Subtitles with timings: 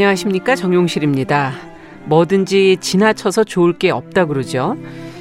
[0.00, 1.52] 안녕하십니까 정용실입니다.
[2.06, 4.78] 뭐든지 지나쳐서 좋을 게 없다 그러죠.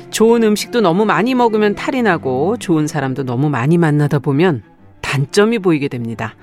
[0.10, 4.64] 좋은 음식도 너무 많이 먹으면 탈이 나고 좋은 사람도 너무 많이 만나다 보면
[5.02, 6.34] 단점이 보이게 됩니다.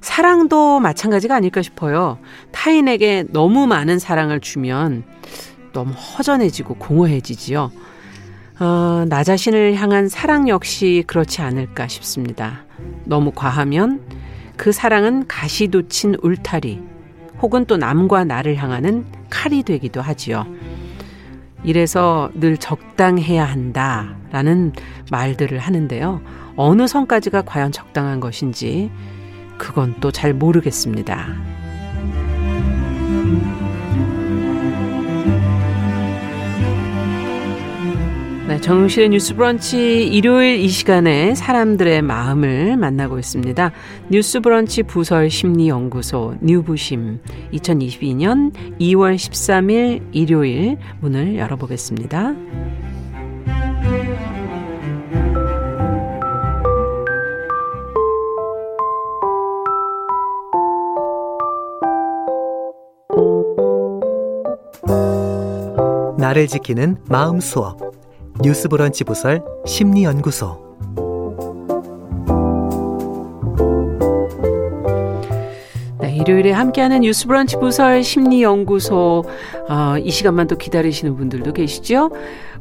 [0.00, 2.18] 사랑도 마찬가지가 아닐까 싶어요.
[2.50, 5.04] 타인에게 너무 많은 사랑을 주면
[5.74, 7.70] 너무 허전해지고 공허해지지요.
[8.58, 12.64] 어, 나 자신을 향한 사랑 역시 그렇지 않을까 싶습니다.
[13.04, 14.00] 너무 과하면
[14.56, 16.89] 그 사랑은 가시돋친 울타리
[17.42, 20.46] 혹은 또 남과 나를 향하는 칼이 되기도 하지요.
[21.62, 24.72] 이래서 늘 적당해야 한다라는
[25.10, 26.20] 말들을 하는데요.
[26.56, 28.90] 어느 선까지가 과연 적당한 것인지
[29.58, 31.59] 그건 또 잘 모르겠습니다.
[38.50, 43.70] 네, 정실의 뉴스 브런치 일요일 이 시간에 사람들의 마음을 만나고 있습니다.
[44.10, 47.20] 뉴스 브런치 부설 심리 연구소 뉴부심
[47.52, 52.34] 2022년 2월 13일 일요일 문을 열어보겠습니다.
[66.18, 67.99] 나를 지키는 마음 수업
[68.42, 70.70] 뉴스브런치 부설 심리연구소
[76.00, 79.24] 네, 일요일에 함께하는 뉴스브런치 부설 심리연구소
[79.68, 82.10] 어, 이 시간만 또 기다리시는 분들도 계시죠?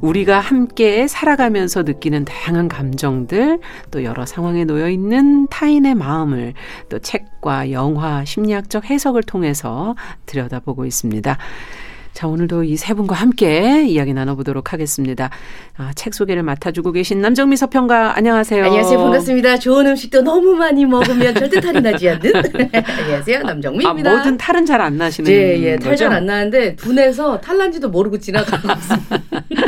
[0.01, 6.55] 우리가 함께 살아가면서 느끼는 다양한 감정들 또 여러 상황에 놓여 있는 타인의 마음을
[6.89, 11.37] 또 책과 영화 심리학적 해석을 통해서 들여다보고 있습니다.
[12.13, 15.29] 자, 오늘도 이 세 분과 함께 이야기 나눠보도록 하겠습니다.
[15.77, 18.63] 아, 책 소개를 맡아주고 계신 남정미 서평가 안녕하세요.
[18.65, 18.97] 안녕하세요.
[18.99, 19.57] 반갑습니다.
[19.59, 22.31] 좋은 음식도 너무 많이 먹으면 절대 탈이 나지 않는.
[22.73, 23.39] 안녕하세요.
[23.43, 24.09] 남정미입니다.
[24.09, 25.75] 아, 뭐든 탈은 잘 안 나시는 예, 예.
[25.77, 29.19] 탈 잘 안 나는데 분해서 탈난지도 모르고 지나가고 있습니다.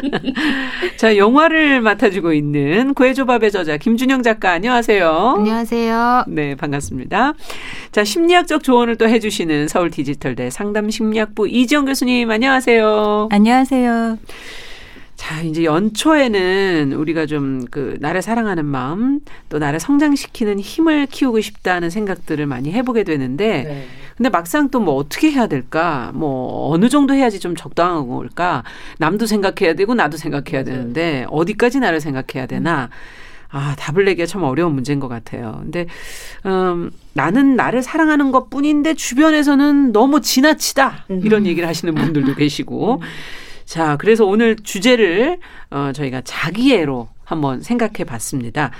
[0.97, 5.35] 자, 영화를 맡아주고 있는 구해조밥의 저자 김준영 작가 안녕하세요.
[5.37, 6.25] 안녕하세요.
[6.29, 7.33] 네, 반갑습니다.
[7.91, 13.29] 자, 심리학적 조언을 또 해주시는 서울 디지털대 상담 심리학부 이지영 교수님 안녕하세요.
[13.31, 14.17] 안녕하세요.
[15.15, 19.19] 자, 이제 연초에는 우리가 좀 그 나를 사랑하는 마음
[19.49, 23.85] 또 나를 성장시키는 힘을 키우고 싶다는 생각들을 많이 해보게 되는데 네.
[24.17, 26.11] 근데 막상 또 뭐 어떻게 해야 될까?
[26.15, 28.63] 뭐 어느 정도 해야지 좀 적당한 걸까?
[28.97, 32.89] 남도 생각해야 되고 나도 생각해야 되는데 어디까지 나를 생각해야 되나?
[33.51, 35.59] 아, 답을 내기가 참 어려운 문제인 것 같아요.
[35.61, 35.85] 근데,
[36.45, 41.05] 음, 나는 나를 사랑하는 것 뿐인데 주변에서는 너무 지나치다.
[41.09, 43.01] 이런 얘기를 하시는 분들도 계시고.
[43.65, 48.71] 자, 그래서 오늘 주제를, 어, 저희가 자기애로 한번 생각해 봤습니다.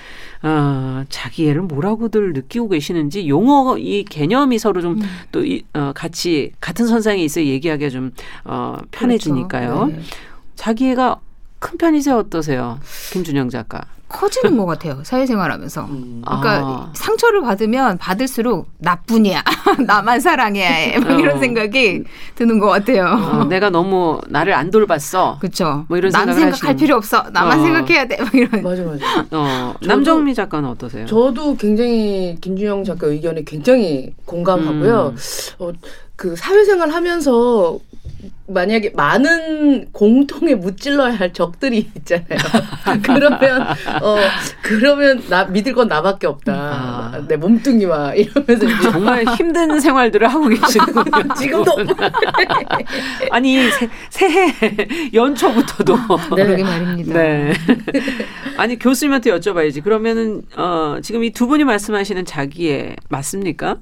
[0.44, 5.60] 어, 자기애를 뭐라고들 느끼고 계시는지 용어 이 개념이 서로 좀또 음.
[5.74, 8.12] 어, 같이 같은 선상에 있어 얘기하기가 좀
[8.44, 9.74] 어, 편해지니까요.
[9.74, 9.96] 그렇죠.
[9.96, 10.02] 네.
[10.56, 11.20] 자기애가
[11.60, 12.18] 큰 편이세요?
[12.18, 12.80] 어떠세요?
[13.14, 13.86] 김준영 작가.
[14.12, 15.02] 커지는 것 같아요.
[15.04, 15.86] 사회생활하면서.
[15.86, 16.22] 음.
[16.26, 16.92] 그러니까 아.
[16.94, 19.44] 상처를 받으면 받을수록 나뿐이야.
[19.88, 21.00] 나만 사랑해야 해.
[21.00, 21.40] 막 이런 어.
[21.40, 22.04] 생각이
[22.36, 23.06] 드는 것 같아요.
[23.06, 25.38] 어, 내가 너무 나를 안 돌봤어.
[25.40, 25.86] 그렇죠.
[25.88, 26.76] 뭐 이런 난 생각할 하시는.
[26.78, 27.24] 필요 없어.
[27.32, 27.64] 나만 어.
[27.64, 28.18] 생각해야 돼.
[28.18, 28.62] 막 이런.
[28.62, 29.28] 맞아 맞아.
[29.32, 31.06] 어, 남정미 작가는 어떠세요?
[31.06, 35.14] 저도 굉장히 김준영 작가 의견에 굉장히 공감하고요.
[35.16, 35.18] 음.
[35.60, 35.72] 어,
[36.16, 37.80] 그 사회생활 하면서
[38.53, 42.38] 만약에 많은 공통에 무찔러야 할 적들이 있잖아요.
[43.03, 43.62] 그러면
[44.01, 44.16] 어
[44.62, 46.53] 그러면 나 믿을 건 나밖에 없다.
[46.53, 47.25] 아.
[47.28, 51.34] 내 몸뚱이와 이러면서 정말 힘든 생활들을 하고 계시는군요.
[51.38, 51.72] 지금도
[53.31, 54.53] 아니 새, 새해
[55.13, 55.95] 연초부터도
[56.35, 56.44] 네.
[56.44, 57.13] 그러게 말입니다.
[57.13, 57.53] 네.
[58.57, 59.83] 아니 교수님한테 여쭤봐야지.
[59.83, 63.77] 그러면은 어 지금 이 두 분이 말씀하시는 자기애 맞습니까?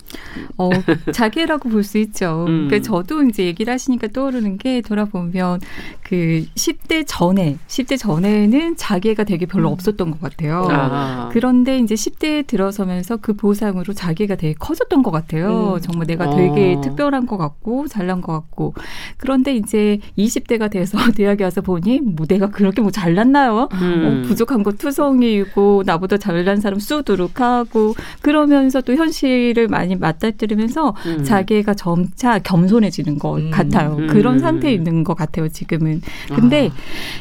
[0.57, 0.69] 어
[1.11, 2.45] 자기애라고 볼 수 있죠.
[2.47, 2.67] 음.
[2.67, 5.61] 그러니까 저도 이제 얘기를 하시니까 떠오르는 게 돌아보면
[6.03, 9.73] 그 10대 전에 10대 전에는 자기애가 되게 별로 음.
[9.73, 10.67] 없었던 것 같아요.
[10.69, 11.29] 아.
[11.31, 15.75] 그런데 이제 10대에 들어서면서 그 보상으로 자기가 되게 커졌던 것 같아요.
[15.75, 15.81] 음.
[15.81, 16.81] 정말 내가 되게 어.
[16.81, 18.73] 특별한 것 같고 잘난 것 같고
[19.17, 23.69] 그런데 이제 20대가 돼서 대학에 와서 보니 뭐 내가 그렇게 뭐 잘났나요?
[23.73, 24.23] 음.
[24.23, 31.23] 어, 부족한 거 투성이고 나보다 잘난 사람 쑥두룩하고 그러면서 또 현실을 많이 맞닥뜨리면서 음.
[31.23, 33.51] 자기가 점차 겸손해지는 것 음.
[33.51, 33.95] 같아요.
[33.97, 34.07] 음.
[34.07, 36.01] 그런 상태에 있는 것 같아요, 지금은.
[36.33, 36.75] 근데 아.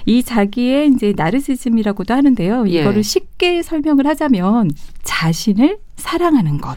[0.06, 2.68] 이 자기의 이제 나르시즘이라고도 하는데요.
[2.68, 2.80] 예.
[2.80, 4.70] 이거를 쉽게 설명을 하자면
[5.02, 6.76] 자신을 사랑하는 것.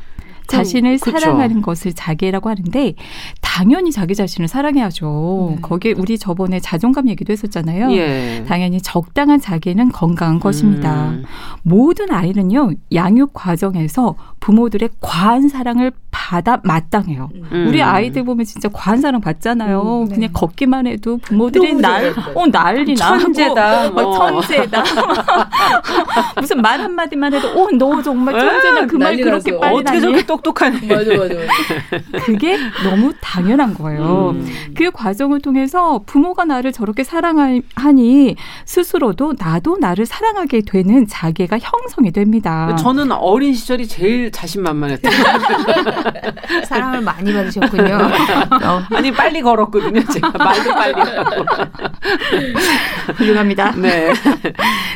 [0.51, 1.18] 자신을 그쵸.
[1.18, 2.94] 사랑하는 것을 자기라고 하는데
[3.39, 5.53] 당연히 자기 자신을 사랑해야죠.
[5.56, 5.62] 네.
[5.62, 7.92] 거기에 우리 저번에 자존감 얘기도 했었잖아요.
[7.94, 8.44] 예.
[8.48, 11.12] 당연히 적당한 자기는 건강한 것입니다.
[11.12, 11.24] 음.
[11.63, 17.29] 모든 아이는요 양육 과정에서 부모들의 과한 사랑을 받아 마땅해요.
[17.33, 17.65] 음.
[17.69, 19.81] 우리 아이들 보면 진짜 과한 사랑 받잖아요.
[20.03, 20.15] 음, 네.
[20.15, 23.17] 그냥 걷기만 해도 부모들이 날, 어 난리 나.
[23.19, 23.89] 천재다.
[23.91, 24.17] 뭐.
[24.41, 24.83] 천재다.
[26.39, 28.88] 무슨 말 한마디만 해도, 어, 너 정말 천재다.
[28.88, 30.85] 그 말 그렇게 빨리 어떻게 저렇게 똑똑하니?
[30.88, 32.19] 맞아, 맞아, 맞아.
[32.25, 34.31] 그게 너무 당연한 거예요.
[34.31, 34.47] 음.
[34.75, 38.35] 그 과정을 통해서 부모가 나를 저렇게 사랑하니
[38.65, 42.75] 스스로도 나도 나를 사랑하게 되는 자기가 형성이 됩니다.
[42.77, 45.12] 저는 어린 시절이 제일 자신만만했던
[46.66, 47.95] 사랑을 많이 받으셨군요.
[48.63, 48.81] 어.
[48.95, 50.04] 아니 빨리 걸었거든요.
[50.06, 51.45] 제가 말도 빨리 하고.
[53.16, 53.72] 훌륭합니다.
[53.78, 54.13] 네.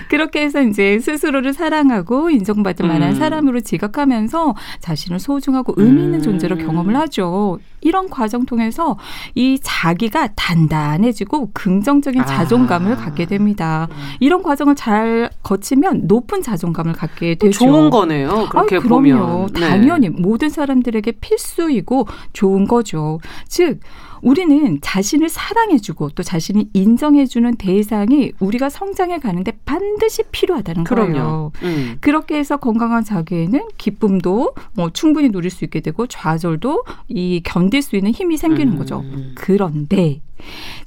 [0.10, 3.16] 그렇게 해서 이제 스스로를 사랑하고 인정받을 만한 음.
[3.16, 6.24] 사람으로 지각하면서 자신을 소중하고 의미 있는 음.
[6.24, 7.60] 존재로 경험을 하죠.
[7.86, 8.98] 이런 과정 통해서
[9.36, 12.26] 이 자기가 단단해지고 긍정적인 아.
[12.26, 12.96] 자존감을 아.
[12.96, 13.88] 갖게 됩니다.
[14.20, 17.60] 이런 과정을 잘 거치면 높은 자존감을 갖게 되죠.
[17.60, 18.48] 좋은 거네요.
[18.50, 18.90] 그렇게 아, 그럼요.
[18.90, 19.48] 보면.
[19.54, 19.60] 네.
[19.60, 23.20] 당연히 모든 사람들에게 필수이고 좋은 거죠.
[23.48, 23.80] 즉
[24.25, 31.13] 우리는 자신을 사랑해주고 또 자신이 인정해주는 대상이 우리가 성장해 가는데 반드시 필요하다는 그럼요.
[31.13, 31.51] 거예요.
[31.62, 31.98] 음.
[32.01, 37.95] 그렇게 해서 건강한 자기에는 기쁨도 뭐 충분히 누릴 수 있게 되고 좌절도 이 견딜 수
[37.95, 38.77] 있는 힘이 생기는 음.
[38.80, 39.06] 거죠.
[39.36, 40.22] 그런데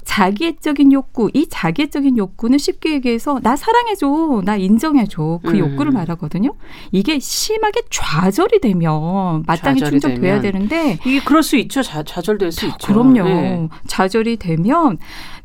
[0.04, 5.58] 자기애적인 욕구, 이 자기애적인 욕구는 쉽게 얘기해서 나 사랑해줘, 나 인정해줘 그 음.
[5.58, 6.54] 욕구를 말하거든요.
[6.92, 11.82] 이게 심하게 좌절이 되면 마땅히 충족돼야 되는데 이게 그럴 수 있죠.
[11.82, 12.86] 좌, 절될 수 있죠.
[12.86, 13.24] 그럼요.
[13.24, 13.68] 네.
[13.86, 14.98] 좌절이 되면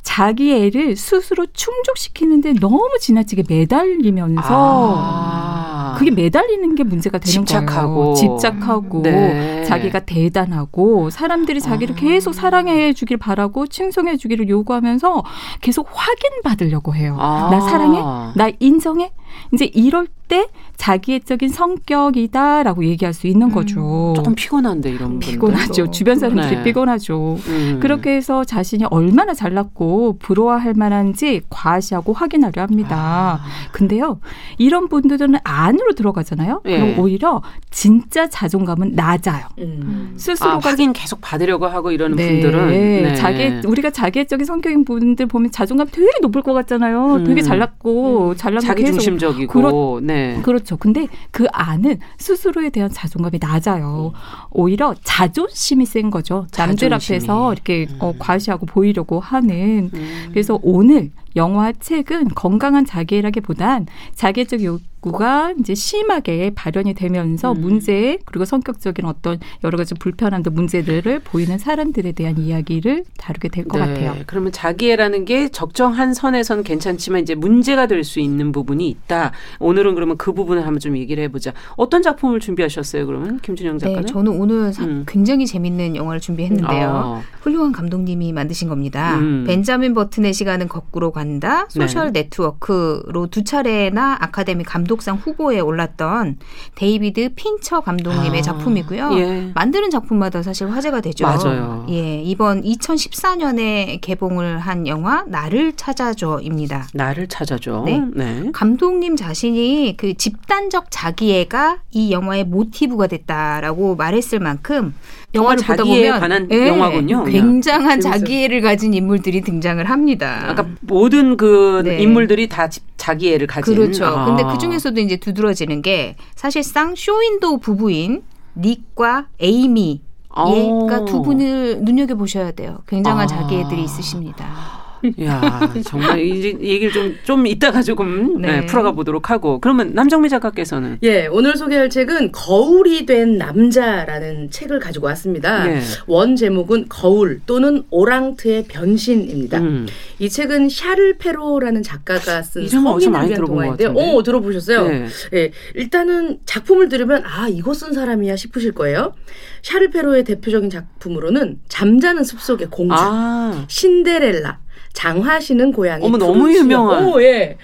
[0.04, 5.96] 자기 애를 스스로 충족시키는데 너무 지나치게 매달리면서 아.
[5.98, 7.96] 그게 매달리는 게 문제가 되는 집착하고.
[7.96, 8.16] 거예요.
[8.16, 9.64] 집착하고 네.
[9.64, 12.00] 자기가 대단하고 사람들이 자기를 아.
[12.00, 15.24] 계속 사랑해 주길 바라고 칭송해 주기를 요구하면서
[15.62, 17.16] 계속 확인받으려고 해요.
[17.20, 17.50] 아.
[17.50, 18.02] 나 사랑해?
[18.36, 19.12] 나 인정해?
[19.54, 20.48] 이제 이럴 때
[20.78, 23.54] 자기애적인 성격이다라고 얘기할 수 있는 음.
[23.54, 24.14] 거죠.
[24.16, 25.92] 조금 피곤한데 이런 피곤하죠.
[25.92, 26.64] 주변 사람들이 네.
[26.64, 27.38] 피곤하죠.
[27.48, 27.80] 음.
[27.82, 32.98] 그렇게 해서 자신이 얼마나 잘났고 부러워할 만한지 과시하고 확인하려 합니다.
[32.98, 33.46] 아.
[33.72, 34.20] 근데요,
[34.58, 36.62] 이런 분들은 안으로 들어가잖아요.
[36.66, 36.80] 네.
[36.80, 39.46] 그럼 오히려 진짜 자존감은 낮아요.
[39.60, 40.14] 음.
[40.18, 42.42] 스스로가 아, 확인 계속 받으려고 하고 이러는 네.
[42.42, 43.16] 분들은 네.
[43.16, 47.24] 자기 우리가 자기애적인 성격인 분들 보면 자존감 되게 높을 것 같잖아요.
[47.26, 47.46] 되게 음.
[47.46, 48.36] 잘났고 음.
[48.36, 50.40] 잘났고 자기 중심적 이고 그렇, 네.
[50.44, 50.78] 그렇죠.
[50.78, 54.14] 근데 그 안은 스스로에 대한 자존감이 낮아요.
[54.52, 56.48] 오히려 자존심이 센 거죠.
[56.58, 57.18] 남들 자존심이.
[57.18, 58.16] 앞에서 이렇게 어, 음.
[58.20, 59.90] 과시하고 보이려고 하는.
[59.94, 60.28] 음.
[60.30, 67.62] 그래서 오늘 영화 책은 건강한 자기라기보단 자기적 욕 구가 이제 심하게 발현이 되면서 음.
[67.62, 73.88] 문제 그리고 성격적인 어떤 여러 가지 불편함도 문제들을 보이는 사람들에 대한 이야기를 다루게 될것 네.
[73.88, 74.24] 같아요.
[74.28, 79.32] 그러면 자기애라는 게 적정한 선에선 괜찮지만 이제 문제가 될 수 있는 부분이 있다.
[79.60, 81.54] 오늘은 그러면 그 부분을 한번 좀 얘기를 해보자.
[81.78, 83.06] 어떤 작품을 준비하셨어요?
[83.06, 84.02] 그러면 김준영 작가는?
[84.02, 85.06] 네, 저는 오늘 음.
[85.08, 86.90] 굉장히 재밌는 영화를 준비했는데요.
[86.90, 87.22] 아.
[87.44, 89.16] 훌륭한 감독님이 만드신 겁니다.
[89.16, 89.44] 음.
[89.48, 91.24] 벤자민 버튼의 시간은 거꾸로 가.
[91.24, 92.24] 간다 소셜 네.
[92.24, 96.38] 네트워크로 두 차례나 아카데미 감독상 후보에 올랐던
[96.76, 99.18] 데이비드 핀처 감독님의 아, 작품이고요.
[99.18, 99.52] 예.
[99.56, 101.26] 만드는 작품마다 사실 화제가 되죠.
[101.26, 101.86] 맞아요.
[101.90, 106.88] 예, 이번 2014년에 개봉을 한 영화 나를 찾아줘입니다.
[106.94, 107.84] 나를 찾아줘.
[107.86, 108.04] 네.
[108.14, 108.50] 네.
[108.52, 114.94] 감독님 자신이 그 집단적 자기애가 이 영화의 모티브가 됐다라고 말했을 만큼
[115.34, 117.24] 영화를 보다 보면 관한 예, 영화군요.
[117.40, 120.46] 굉장한 자기애를 가진 인물들이 등장을 합니다.
[120.48, 122.02] 아까 모든 그 네.
[122.02, 123.76] 인물들이 다 자기애를 가진.
[123.76, 124.06] 그렇죠.
[124.06, 124.26] 아.
[124.26, 128.24] 근데 그 중에서도 이제 두드러지는 게 사실상 쇼윈도 부부인
[128.56, 130.02] 닉과 에이미
[130.36, 132.80] 얘가 두 분을 눈여겨 보셔야 돼요.
[132.88, 133.28] 굉장한 아.
[133.28, 134.83] 자기애들이 있으십니다.
[135.24, 138.62] 야 정말 이 얘기를 좀, 좀 이따가 조금 네.
[138.62, 139.60] 네, 풀어가 보도록 하고.
[139.60, 140.98] 그러면 남정미 작가께서는?
[141.04, 145.70] 예, 오늘 소개할 책은 거울이 된 남자라는 책을 가지고 왔습니다.
[145.70, 145.82] 예.
[146.08, 149.60] 원 제목은 거울 또는 오랑트의 변신입니다.
[149.60, 149.88] 음.
[150.20, 153.94] 이 책은 샤를 페로라는 작가가 쓴 성인을 위한 동화인데요.
[153.94, 154.88] 오, 들어보셨어요?
[154.88, 155.08] 네.
[155.34, 159.14] 예, 일단은 작품을 들으면 아, 이거 쓴 사람이야 싶으실 거예요.
[159.62, 163.66] 샤를 페로의 대표적인 작품으로는 잠자는 숲속의 공주, 아.
[163.68, 164.60] 신데렐라,
[164.94, 166.06] 장화시는 고양이.
[166.06, 167.06] 어머 너무 유명한.
[167.06, 167.58] 오, 예.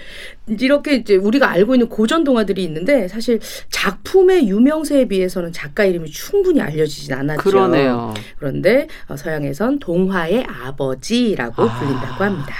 [0.48, 6.60] 이렇게 이제 우리가 알고 있는 고전 동화들이 있는데 사실 작품의 유명세에 비해서는 작가 이름이 충분히
[6.60, 7.42] 알려지진 않았죠.
[7.44, 8.14] 그러네요.
[8.38, 11.80] 그런데 어, 서양에선 동화의 아버지라고 아.
[11.80, 12.56] 불린다고 합니다.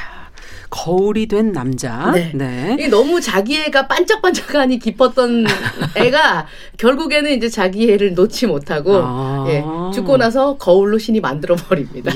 [0.70, 2.12] 거울이 된 남자.
[2.12, 2.32] 네.
[2.36, 2.88] 네.
[2.90, 5.46] 너무 자기 애가 반짝반짝하니 깊었던
[5.98, 6.46] 애가
[6.78, 9.46] 결국에는 이제 자기 애를 놓지 못하고 아.
[9.50, 12.12] 예, 죽고 나서 거울로 신이 만들어 버립니다.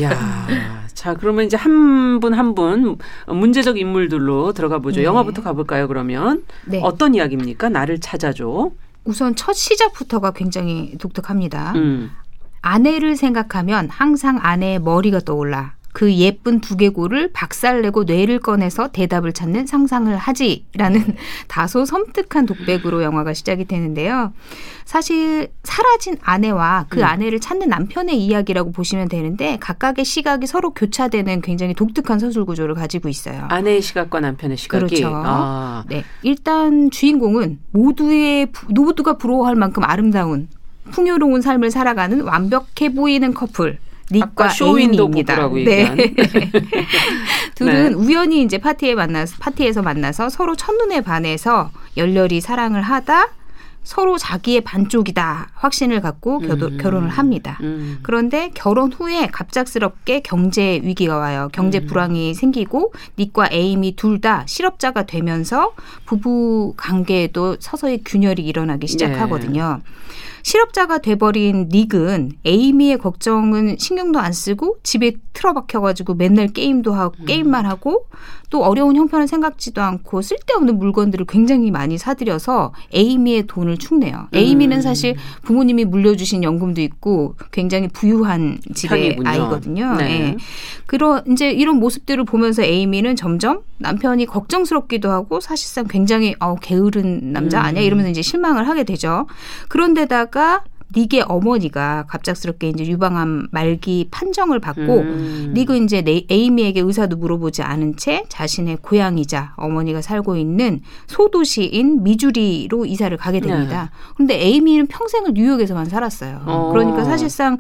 [1.04, 2.84] 자, 그러면 이제 한분 한분 한
[3.28, 5.02] 분 문제적 인물들로 들어가 보죠.
[5.02, 5.04] 네.
[5.04, 6.46] 영화부터 가볼까요, 그러면?
[6.66, 6.80] 네.
[6.82, 7.68] 어떤 이야기입니까?
[7.68, 8.72] 나를 찾아줘.
[9.04, 11.74] 우선 첫 시작부터가 굉장히 독특합니다.
[11.76, 12.10] 음.
[12.62, 15.74] 아내를 생각하면 항상 아내의 머리가 떠올라.
[15.94, 21.16] 그 예쁜 두개골을 박살내고 뇌를 꺼내서 대답을 찾는 상상을 하지라는
[21.48, 24.34] 다소 섬뜩한 독백으로 영화가 시작이 되는데요.
[24.86, 27.06] 사실 사라진 아내와 그 음.
[27.06, 33.08] 아내를 찾는 남편의 이야기라고 보시면 되는데 각각의 시각이 서로 교차되는 굉장히 독특한 서술 구조를 가지고
[33.08, 33.46] 있어요.
[33.50, 35.12] 아내의 시각과 남편의 시각이 그렇죠.
[35.14, 35.84] 아.
[35.88, 40.48] 네, 일단 주인공은 모두의 모두가 부러워할 만큼 아름다운
[40.92, 43.78] 풍요로운 삶을 살아가는 완벽해 보이는 커플.
[44.14, 45.50] 닉과 쇼윈도입니다.
[45.50, 45.96] 네.
[47.56, 47.94] 둘은 네.
[47.96, 53.28] 우연히 이제 파티에 만나서 파티에서 만나서 서로 첫눈에 반해서 열렬히 사랑을 하다
[53.84, 56.78] 서로 자기의 반쪽이다 확신을 갖고 음.
[56.78, 57.58] 결혼을 합니다.
[57.62, 58.00] 음.
[58.02, 61.50] 그런데 결혼 후에 갑작스럽게 경제 위기가 와요.
[61.52, 61.88] 경제 음.
[61.88, 65.74] 불황이 생기고 닉과 에임이 둘 다 실업자가 되면서
[66.06, 69.82] 부부 관계에도 서서히 균열이 일어나기 시작하거든요.
[69.84, 69.92] 네.
[70.44, 77.26] 실업자가 돼버린 닉은 에이미의 걱정은 신경도 안 쓰고 집에 틀어박혀가지고 맨날 게임도 하고 음.
[77.26, 78.08] 게임만 하고
[78.50, 84.28] 또 어려운 형편을 생각지도 않고 쓸데없는 물건들을 굉장히 많이 사들여서 에이미의 돈을 축내요.
[84.32, 84.38] 음.
[84.38, 89.30] 에이미는 사실 부모님이 물려주신 연금도 있고 굉장히 부유한 집의 편이군요.
[89.30, 89.96] 아이거든요.
[89.96, 90.20] 네.
[90.20, 90.38] 네.
[90.86, 97.60] 그런 이제 이런 모습들을 보면서 에이미는 점점 남편이 걱정스럽기도 하고 사실상 굉장히 어 게으른 남자
[97.60, 97.86] 아니야 음.
[97.86, 99.26] 이러면서 이제 실망을 하게 되죠.
[99.68, 100.33] 그런데다가
[100.96, 105.52] 닉의 어머니가 갑작스럽게 이제 유방암 말기 판정을 받고 음.
[105.56, 113.16] 닉은 이제 에이미에게 의사도 물어보지 않은 채 자신의 고향이자 어머니가 살고 있는 소도시인 미주리로 이사를
[113.18, 113.92] 가게 됩니다.
[113.92, 114.14] 네.
[114.16, 116.42] 그런데 에이미는 평생을 뉴욕에서만 살았어요.
[116.46, 116.70] 어.
[116.72, 117.58] 그러니까 사실상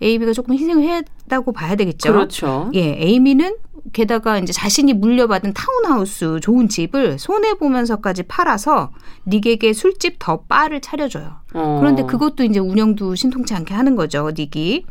[0.00, 0.82] 에이미가 조금 희생을
[1.32, 2.12] 했다고 봐야 되겠죠.
[2.12, 2.70] 그렇죠.
[2.74, 3.56] 예, 에이미는
[3.92, 8.90] 게다가 이제 자신이 물려받은 타운하우스 좋은 집을 손해 보면서까지 팔아서
[9.26, 11.36] 닉에게 술집 더 바를 차려줘요.
[11.54, 11.78] 어.
[11.80, 14.86] 그런데 그것도 이제 운영도 신통치 않게 하는 거죠, 닉이.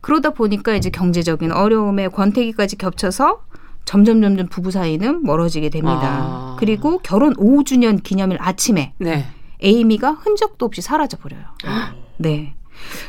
[0.00, 3.42] 그러다 보니까 이제 경제적인 어려움에 권태기까지 겹쳐서
[3.84, 6.00] 점점 점점 부부 사이는 멀어지게 됩니다.
[6.02, 6.56] 아.
[6.58, 9.26] 그리고 결혼 5주년 기념일 아침에 네.
[9.60, 11.42] 에이미가 흔적도 없이 사라져 버려요.
[12.18, 12.54] 네.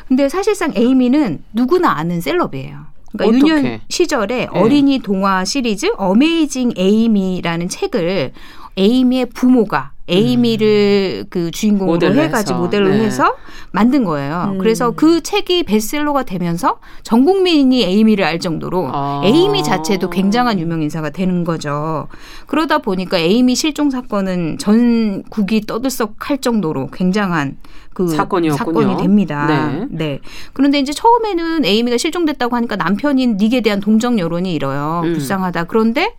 [0.08, 2.86] 근데 사실상 에이미는 누구나 아는 셀럽이에요.
[3.12, 3.40] 그러니까 어떡해.
[3.40, 4.48] 유년 시절에 네.
[4.52, 8.34] 어린이 동화 시리즈 어메이징 에이미라는 책을
[8.76, 11.28] 에이미의 부모가 에이미를 음.
[11.30, 13.06] 그 주인공으로 해가지고 모델로 네.
[13.06, 13.36] 해서
[13.72, 14.52] 만든 거예요.
[14.54, 14.58] 음.
[14.58, 19.22] 그래서 그 책이 베스트셀러가 되면서 전 국민이 에이미를 알 정도로 아.
[19.24, 22.08] 에이미 자체도 굉장한 유명 인사가 되는 거죠.
[22.48, 27.58] 그러다 보니까 에이미 실종 사건은 전국이 떠들썩할 정도로 굉장한
[27.94, 28.58] 그 사건이었군요.
[28.58, 29.48] 사건이 됩니다.
[29.48, 29.88] 네.
[29.90, 30.20] 네.
[30.52, 35.02] 그런데 이제 처음에는 에이미가 실종됐다고 하니까 남편인 닉에 대한 동정 여론이 일어요.
[35.06, 35.14] 음.
[35.14, 35.66] 불쌍하다.
[35.66, 36.14] 그런데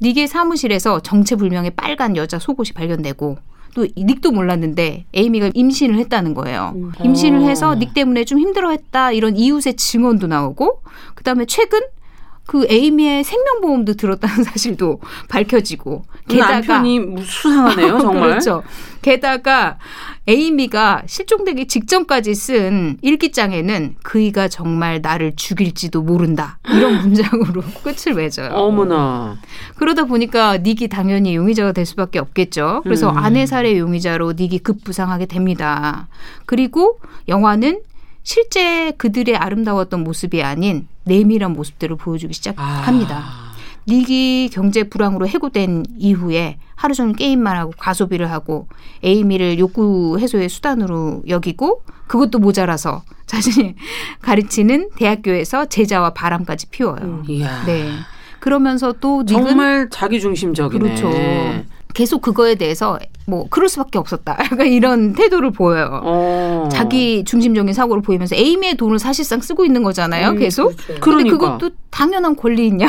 [0.00, 3.38] 닉의 사무실에서 정체불명의 빨간 여자 속옷이 발견되고
[3.74, 6.72] 또 닉도 몰랐는데 에이미가 임신을 했다는 거예요.
[6.76, 6.92] 음.
[7.02, 10.80] 임신을 해서 닉 때문에 좀 힘들어했다 이런 이웃의 증언도 나오고
[11.14, 11.80] 그다음에 최근
[12.46, 18.62] 그 에이미의 생명보험도 들었다는 사실도 밝혀지고 게다가 남편이 수상하네요 정말 그렇죠.
[19.02, 19.78] 게다가
[20.26, 28.50] 에이미가 실종되기 직전까지 쓴 일기장에는 그이가 정말 나를 죽일지도 모른다 이런 문장으로 끝을 맺어요.
[28.50, 29.36] 어머나.
[29.76, 32.80] 그러다 보니까 닉이 당연히 용의자가 될 수밖에 없겠죠.
[32.82, 33.18] 그래서 음.
[33.18, 36.08] 아내 살해 용의자로 닉이 급부상하게 됩니다.
[36.44, 36.98] 그리고
[37.28, 37.80] 영화는
[38.26, 43.18] 실제 그들의 아름다웠던 모습이 아닌 내밀한 모습들을 보여주기 시작합니다.
[43.18, 43.52] 아.
[43.88, 48.66] 닉이 경제 불황으로 해고된 이후에 하루 종일 게임만 하고 과소비를 하고
[49.04, 53.76] 에이미를 욕구 해소의 수단으로 여기고 그것도 모자라서 자신이
[54.22, 56.98] 가르치는 대학교에서 제자와 바람까지 피워요.
[57.02, 57.22] 음.
[57.28, 57.92] 네.
[58.40, 60.82] 그러면서 또 정말 자기 중심적이네.
[60.82, 61.10] 그렇죠.
[61.96, 64.36] 계속 그거에 대해서 뭐 그럴 수밖에 없었다.
[64.52, 66.02] 약간 이런 태도를 보여요.
[66.04, 66.68] 어.
[66.70, 70.32] 자기 중심적인 사고를 보이면서 에이미의 돈을 사실상 쓰고 있는 거잖아요.
[70.32, 70.76] 음, 계속.
[70.76, 71.00] 그렇죠.
[71.00, 71.56] 그런데 그러니까.
[71.56, 72.86] 그것도 당연한 권리있냐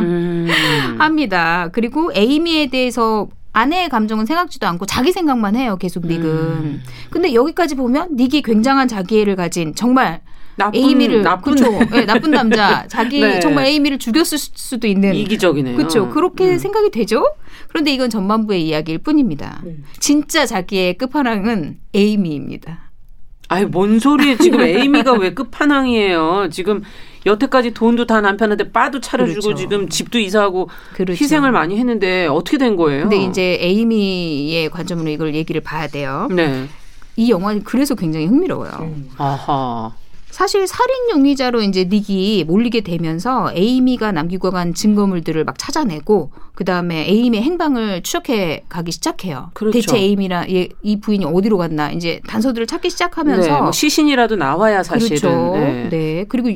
[0.00, 0.48] 음.
[0.98, 1.68] 합니다.
[1.70, 5.76] 그리고 에이미에 대해서 아내의 감정은 생각지도 않고 자기 생각만 해요.
[5.76, 6.24] 계속 닉은.
[6.24, 6.82] 음.
[7.10, 10.22] 근데 여기까지 보면 닉이 굉장한 자기애를 가진 정말
[10.56, 13.40] 나쁜, 에이미를 나쁜 그쵸, 네, 나쁜 남자 자기 네.
[13.40, 15.76] 정말 에이미를 죽였을 수도 있는 이기적이네요.
[15.76, 16.08] 그렇죠.
[16.08, 16.58] 그렇게 음.
[16.58, 17.24] 생각이 되죠.
[17.68, 19.60] 그런데 이건 전반부의 이야기일 뿐입니다.
[19.64, 19.84] 음.
[20.00, 22.90] 진짜 자기의 끝판왕은 에이미입니다.
[23.48, 26.48] 아이 뭔 소리에 지금 에이미가 왜 끝판왕이에요.
[26.50, 26.82] 지금
[27.26, 29.54] 여태까지 돈도 다 남편한테 빠도 차려주고 그렇죠.
[29.54, 31.22] 지금 집도 이사하고 그렇죠.
[31.22, 33.02] 희생을 많이 했는데 어떻게 된 거예요?
[33.02, 36.28] 근데 이제 에이미의 관점으로 이걸 얘기를 봐야 돼요.
[36.30, 36.66] 네.
[37.16, 38.72] 이 영화는 그래서 굉장히 흥미로워요.
[38.80, 39.10] 음.
[39.18, 39.92] 아하.
[40.36, 47.08] 사실 살인 용의자로 이제 닉이 몰리게 되면서 에이미가 남기고 간 증거물들을 막 찾아내고 그 다음에
[47.08, 49.52] 에이미의 행방을 추적해 가기 시작해요.
[49.54, 49.80] 그렇죠.
[49.80, 55.16] 대체 에이미랑 이 부인이 어디로 갔나 이제 단서들을 찾기 시작하면서 네, 뭐 시신이라도 나와야 사실은.
[55.16, 55.56] 그렇죠.
[55.56, 55.88] 네.
[55.88, 56.24] 네.
[56.28, 56.50] 그리고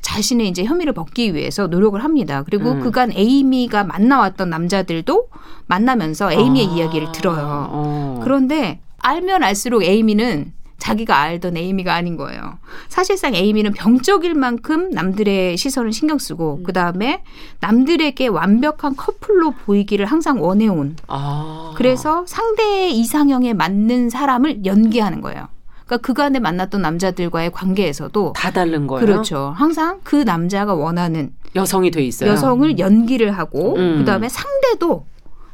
[0.00, 2.42] 자신의 이제 혐의를 벗기 위해서 노력을 합니다.
[2.46, 2.80] 그리고 음.
[2.80, 5.28] 그간 에이미가 만나왔던 남자들도
[5.66, 6.70] 만나면서 에이미의 아.
[6.70, 7.68] 이야기를 들어요.
[7.70, 8.20] 어.
[8.24, 12.58] 그런데 알면 알수록 에이미는 자기가 알던 에이미가 아닌 거예요.
[12.88, 16.62] 사실상 에이미는 병적일 만큼 남들의 시선을 신경 쓰고 음.
[16.64, 17.22] 그 다음에
[17.60, 20.96] 남들에게 완벽한 커플로 보이기를 항상 원해온.
[21.06, 21.74] 아.
[21.76, 25.48] 그래서 상대의 이상형에 맞는 사람을 연기하는 거예요.
[25.86, 29.04] 그러니까 그간에 만났던 남자들과의 관계에서도 다 다른 거예요.
[29.04, 29.52] 그렇죠.
[29.56, 32.30] 항상 그 남자가 원하는 여성이 돼 있어요.
[32.30, 33.98] 여성을 연기를 하고 음.
[33.98, 35.04] 그다음에 상대도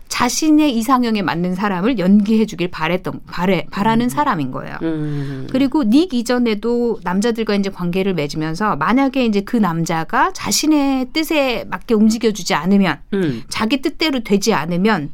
[0.09, 4.09] 자신의 이상형에 맞는 사람을 연기해 주길 바랬던 바래 바라는 음.
[4.09, 4.77] 사람인 거예요.
[4.83, 5.47] 음.
[5.51, 12.33] 그리고 닉 이전에도 남자들과 이제 관계를 맺으면서 만약에 이제 그 남자가 자신의 뜻에 맞게 움직여
[12.33, 13.43] 주지 않으면 음.
[13.49, 15.11] 자기 뜻대로 되지 않으면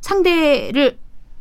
[0.00, 0.98] 상대를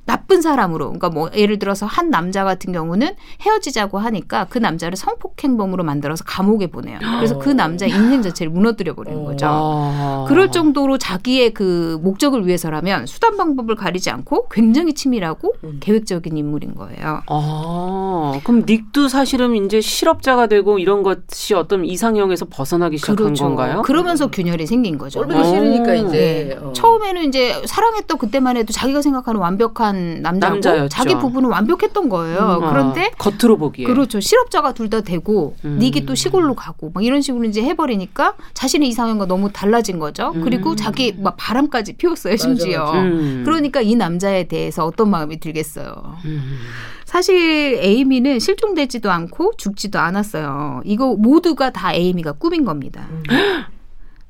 [0.09, 5.83] 나쁜 사람으로 그러니까 뭐 예를 들어서 한 남자 같은 경우는 헤어지자고 하니까 그 남자를 성폭행범으로
[5.83, 6.97] 만들어서 감옥에 보내요.
[7.17, 9.45] 그래서 그 남자 인생 자체를 무너뜨려 버리는 거죠.
[9.47, 10.25] 아.
[10.27, 15.77] 그럴 정도로 자기의 그 목적을 위해서라면 수단 방법을 가리지 않고 굉장히 치밀하고 음.
[15.79, 17.21] 계획적인 인물인 거예요.
[17.27, 23.43] 아, 그럼 닉도 사실은 이제 실업자가 되고 이런 것이 어떤 이상형에서 벗어나기 시작한 그렇죠.
[23.43, 23.83] 건가요?
[23.83, 25.19] 그러면서 균열이 생긴 거죠.
[25.19, 26.65] 꼴보기 싫으니까 이제 네.
[26.65, 26.73] 어.
[26.73, 30.89] 처음에는 이제 사랑했던 그때만 해도 자기가 생각하는 완벽한 남자고 남자였죠.
[30.89, 32.59] 자기 부분은 완벽했던 거예요.
[32.61, 34.19] 음, 그런데 아, 겉으로 보기에 그렇죠.
[34.19, 35.77] 실업자가 둘 다 되고 음.
[35.79, 40.31] 닉이 또 시골로 가고 막 이런 식으로 이제 해버리니까 자신의 이상형과 너무 달라진 거죠.
[40.35, 40.41] 음.
[40.41, 42.85] 그리고 자기 막 바람까지 피웠어요 심지어.
[42.85, 43.03] 맞아, 맞아.
[43.07, 43.41] 음.
[43.45, 45.93] 그러니까 이 남자에 대해서 어떤 마음이 들겠어요.
[46.25, 46.57] 음.
[47.05, 50.81] 사실 에이미는 실종되지도 않고 죽지도 않았어요.
[50.85, 53.07] 이거 모두가 다 에이미가 꾸민 겁니다.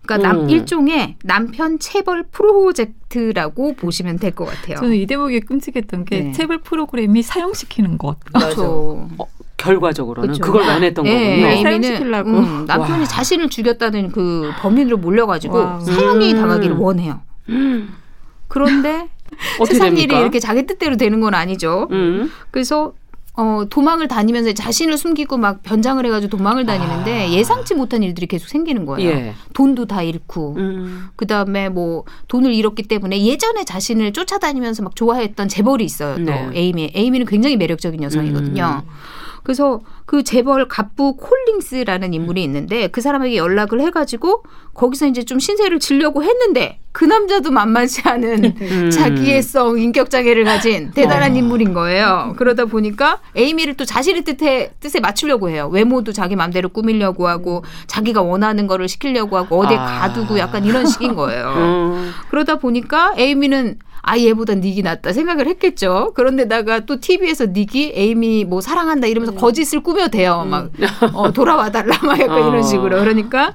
[0.10, 0.18] 음.
[0.18, 0.50] 그러니까 남, 음.
[0.50, 4.78] 일종의 남편 체벌 프로젝트라고 보시면 될 것 같아요.
[4.78, 6.32] 저는 이 대목이 끔찍했던 게 네.
[6.32, 8.18] 체벌 프로그램이 사용시키는 것.
[8.26, 9.08] 그렇죠.
[9.18, 9.26] 어,
[9.58, 10.44] 결과적으로는 그렇죠.
[10.44, 11.48] 그걸 원했던 네, 거군요.
[11.48, 13.06] 네, 사용시키려고 음, 남편이 와.
[13.06, 15.80] 자신을 죽였다는 그 범인으로 몰려가지고 와.
[15.80, 16.40] 사형이 음.
[16.40, 17.20] 당하기를 원해요.
[17.50, 17.94] 음.
[18.48, 19.10] 그런데
[19.68, 21.88] 세상 일이 이렇게 자기 뜻대로 되는 건 아니죠.
[21.92, 22.32] 음.
[22.52, 22.94] 그래서
[23.40, 27.32] 어, 도망을 다니면서 자신을 숨기고 막 변장을 해가지고 도망을 다니는데 아.
[27.32, 29.10] 예상치 못한 일들이 계속 생기는 거예요.
[29.10, 29.34] 예.
[29.54, 31.08] 돈도 다 잃고, 음.
[31.16, 36.18] 그 다음에 뭐 돈을 잃었기 때문에 예전에 자신을 쫓아다니면서 막 좋아했던 재벌이 있어요.
[36.18, 36.50] 또 네.
[36.54, 36.92] 에이미.
[36.94, 38.84] 에이미는 굉장히 매력적인 여성이거든요.
[38.86, 38.92] 음.
[39.50, 44.44] 그래서 그 재벌 갑부 콜링스라는 인물이 있는데 그 사람에게 연락을 해가지고
[44.76, 48.92] 거기서 이제 좀 신세를 지려고 했는데 그 남자도 만만치 않은 음.
[48.94, 51.36] 자기애성 인격 장애를 가진 대단한 어.
[51.36, 52.36] 인물인 거예요.
[52.38, 55.68] 그러다 보니까 에이미를 또 자신의 뜻에 뜻에 맞추려고 해요.
[55.74, 60.02] 외모도 자기 맘대로 꾸밀려고 하고 자기가 원하는 거를 시키려고 하고 어디 아.
[60.02, 61.54] 가두고 약간 이런 식인 거예요.
[61.58, 62.12] 음.
[62.30, 66.14] 그러다 보니까 에이미는 아 얘보다 닉이 낫다 생각을 했겠죠.
[66.16, 69.38] 그런데다가 또 TV에서 닉이 에이미 뭐 사랑한다 이러면서 음.
[69.38, 70.44] 거짓을 꾸며대요.
[70.46, 70.50] 음.
[70.50, 70.72] 막
[71.14, 72.50] 어, 돌아와 달라 막 약간 어.
[72.50, 73.00] 이런 식으로.
[73.00, 73.54] 그러니까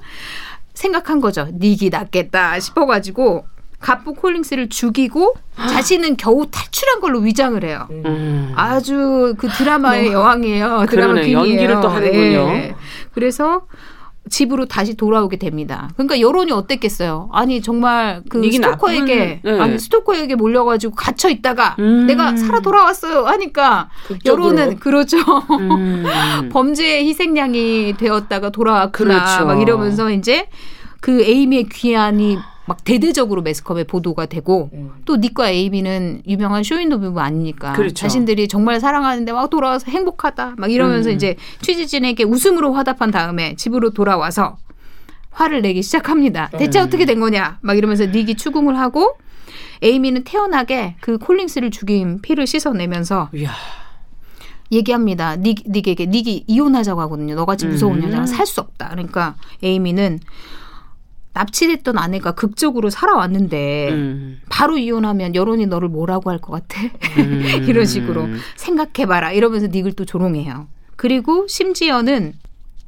[0.73, 1.47] 생각한 거죠.
[1.53, 3.45] 닉이 낫겠다 싶어가지고
[3.79, 7.87] 갑부 콜링스를 죽이고 자신은 겨우 탈출한 걸로 위장을 해요.
[7.91, 8.51] 음.
[8.55, 10.85] 아주 그 드라마의 여왕이에요.
[10.89, 11.37] 드라마 퀸이에요.
[11.37, 12.47] 연기를 또 하는군요.
[12.47, 12.75] 네.
[13.13, 13.67] 그래서
[14.29, 15.89] 집으로 다시 돌아오게 됩니다.
[15.95, 17.29] 그러니까 여론이 어땠겠어요?
[17.31, 19.59] 아니 정말 그 스토커에게 네.
[19.59, 22.07] 아니 스토커에게 몰려가지고 갇혀 있다가 음.
[22.07, 24.45] 내가 살아 돌아왔어요 하니까 극적으로.
[24.45, 25.17] 여론은 그렇죠.
[25.59, 26.49] 음.
[26.51, 29.45] 범죄의 희생양이 되었다가 돌아왔구나 그렇죠.
[29.45, 30.47] 막 이러면서 이제
[31.01, 34.91] 그 에이미의 귀환이 막 대대적으로 매스컴에 보도가 되고 음.
[35.05, 37.93] 또 닉과 에이미는 유명한 쇼윈도뷰 아니니까 그렇죠.
[37.93, 41.15] 자신들이 정말 사랑하는데 막 돌아와서 행복하다 막 이러면서 음.
[41.15, 44.57] 이제 취재진에게 웃음으로 화답한 다음에 집으로 돌아와서
[45.31, 46.49] 화를 내기 시작합니다.
[46.57, 46.85] 대체 음.
[46.85, 49.17] 어떻게 된 거냐 막 이러면서 닉이 추궁을 하고
[49.81, 53.51] 에이미는 태어나게 그 콜링스를 죽인 피를 씻어내면서 이야.
[54.71, 55.35] 얘기합니다.
[55.35, 57.35] 닉, 닉에게 닉이 이혼하자고 하거든요.
[57.35, 58.03] 너같이 무서운 음.
[58.05, 58.89] 여자랑 살 수 없다.
[58.89, 60.19] 그러니까 에이미는
[61.35, 64.39] 납치됐던 아내가 극적으로 살아왔는데 음.
[64.49, 66.81] 바로 이혼하면 여론이 너를 뭐라고 할 것 같아?
[67.17, 67.43] 음.
[67.67, 70.67] 이런 식으로 생각해봐라 이러면서 닉을 또 조롱해요.
[70.95, 72.33] 그리고 심지어는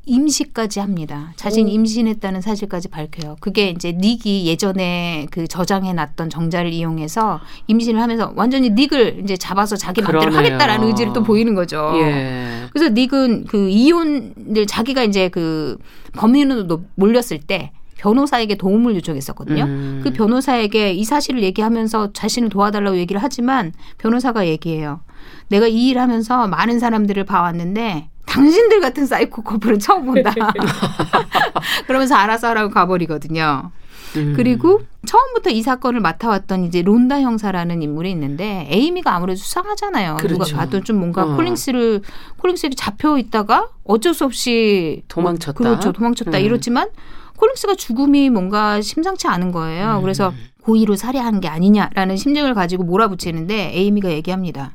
[0.10, 1.34] 임시까지 합니다.
[1.36, 3.36] 자신이 임신했다는 사실까지 밝혀요.
[3.42, 9.76] 그게 이제 닉이 예전에 그 저장해 놨던 정자를 이용해서 임신을 하면서 완전히 닉을 이제 잡아서
[9.76, 11.92] 자기 마음대로 하겠다라는 의지를 또 보이는 거죠.
[11.96, 12.68] 예.
[12.72, 15.78] 그래서 닉은 그 이혼을 자기가 이제 그
[16.14, 19.64] 범인으로 몰렸을 때 변호사에게 도움을 요청했었거든요.
[19.64, 20.02] 음.
[20.04, 25.02] 그 변호사에게 이 사실을 얘기하면서 자신을 도와달라고 얘기를 하지만 변호사가 얘기해요.
[25.50, 30.34] 내가 이 일 하면서 많은 사람들을 봐왔는데 당신들 같은 사이코 커플은 처음 본다.
[31.88, 33.72] 그러면서 알아서 하라고 가버리거든요.
[34.16, 34.34] 음.
[34.36, 40.18] 그리고 처음부터 이 사건을 맡아왔던 이제 론다 형사라는 인물이 있는데 에이미가 아무래도 수상하잖아요.
[40.18, 40.44] 그렇죠.
[40.44, 41.36] 누가 봐도 좀 뭔가 어.
[41.36, 42.02] 콜링스를
[42.38, 45.58] 콜링스를 잡혀 있다가 어쩔 수 없이 도망쳤다.
[45.58, 45.92] 그렇죠.
[45.92, 46.38] 도망쳤다.
[46.38, 46.44] 음.
[46.44, 46.90] 이렇지만
[47.38, 49.98] 콜링스가 죽음이 뭔가 심상치 않은 거예요.
[49.98, 50.02] 음.
[50.02, 54.74] 그래서 고의로 살해한 게 아니냐라는 심증을 가지고 몰아붙이는데 에이미가 얘기합니다.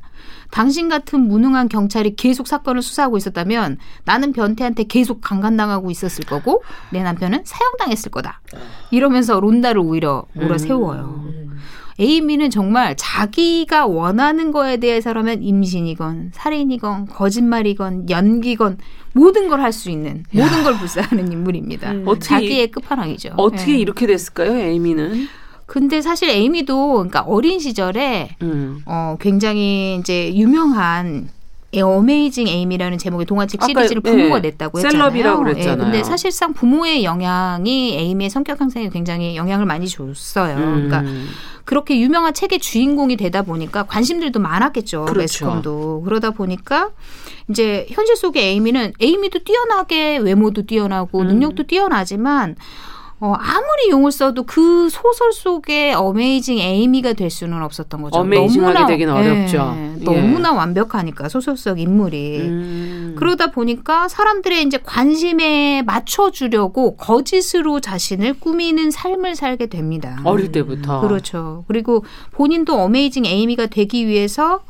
[0.49, 7.03] 당신 같은 무능한 경찰이 계속 사건을 수사하고 있었다면 나는 변태한테 계속 강간당하고 있었을 거고 내
[7.03, 8.41] 남편은 사형당했을 거다.
[8.91, 11.23] 이러면서 론다를 오히려 몰아세워요.
[11.27, 11.59] 음.
[11.99, 18.77] 에이미는 정말 자기가 원하는 거에 대해서라면 임신이건 살인이건 거짓말이건 연기건
[19.13, 21.91] 모든 걸 할 수 있는 모든 걸 불사하는 인물입니다.
[21.91, 22.05] 음.
[22.19, 23.33] 자기의 끝판왕이죠.
[23.37, 23.77] 어떻게 네.
[23.79, 25.27] 이렇게 됐을까요, 에이미는?
[25.65, 28.81] 근데 사실 에이미도 그러니까 어린 시절에 음.
[28.85, 31.29] 어 굉장히 이제 유명한
[31.75, 34.49] 어메이징 에이미라는 제목의 동화책 시리즈를 부모가 네.
[34.49, 34.91] 냈다고 했잖아요.
[35.09, 35.77] 셀럽이라고 그랬잖아요.
[35.77, 40.55] 네, 근데 사실상 부모의 영향이 에이미의 성격 형성에 굉장히 영향을 많이 줬어요.
[40.57, 40.87] 음.
[40.89, 41.03] 그러니까
[41.65, 45.05] 그렇게 유명한 책의 주인공이 되다 보니까 관심들도 많았겠죠.
[45.05, 45.45] 그렇죠.
[45.45, 46.01] 매스컴도.
[46.05, 46.91] 그러다 보니까
[47.49, 51.27] 이제 현실 속의 에이미는 에이미도 뛰어나게 외모도 뛰어나고 음.
[51.27, 52.55] 능력도 뛰어나지만
[53.19, 58.17] 어, 아무리 용을 써도 그 소설 속에 어메이징 에이미가 될 수는 없었던 거죠.
[58.17, 59.75] 너무나, 되긴 어렵죠.
[59.77, 62.39] 예, 너무나 완벽하니까 소설 속 인물이.
[62.41, 63.15] 음.
[63.17, 70.19] 그러다 보니까 사람들의 이제 관심에 맞춰주려고 거짓으로 자신을 꾸미는 삶을 살게 됩니다.
[70.25, 70.99] 어릴 때부터.
[70.99, 71.63] 그렇죠.
[71.69, 74.63] 그리고 본인도 어메이징 에이미가 되기 위해서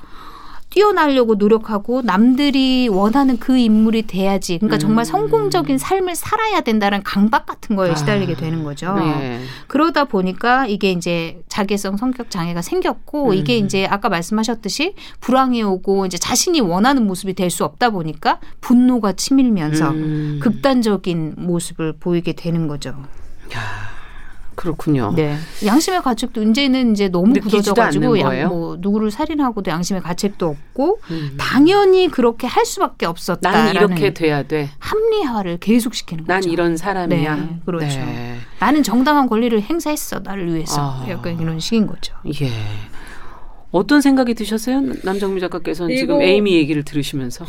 [0.73, 4.57] 뛰어나려고 노력하고 남들이 원하는 그 인물이 돼야지.
[4.57, 5.05] 그러니까 정말 음.
[5.05, 7.95] 성공적인 삶을 살아야 된다는 강박 같은 거에 아.
[7.95, 8.95] 시달리게 되는 거죠.
[8.95, 9.39] 네.
[9.67, 13.33] 그러다 보니까 이게 이제 자기성 성격 장애가 생겼고 음.
[13.35, 19.11] 이게 이제 아까 말씀하셨듯이 불황이 오고 이제 자신이 원하는 모습이 될 수 없다 보니까 분노가
[19.11, 20.39] 치밀면서 음.
[20.41, 22.89] 극단적인 모습을 보이게 되는 거죠.
[23.53, 23.92] 야.
[24.63, 25.11] 그렇군요.
[25.13, 25.35] 네.
[25.65, 28.15] 양심의 가책도 이제는 이제 너무 굳어져가지고
[28.47, 31.35] 뭐 누구를 살인하고도 양심의 가책도 없고 음.
[31.37, 33.51] 당연히 그렇게 할 수밖에 없었다.
[33.51, 34.69] 나는 이렇게 돼야 돼.
[34.79, 36.47] 합리화를 계속시키는 난 거죠.
[36.47, 37.35] 난 이런 사람이야.
[37.35, 37.97] 네, 그렇죠.
[37.97, 38.37] 네.
[38.59, 41.05] 나는 정당한 권리를 행사했어 나를 위해서 아.
[41.09, 42.15] 약간 이런 식인 거죠.
[42.41, 42.49] 예.
[43.73, 44.81] 어떤 생각이 드셨어요?
[45.01, 47.43] 남정미 작가께서는 지금 에이미 얘기를 들으시면서.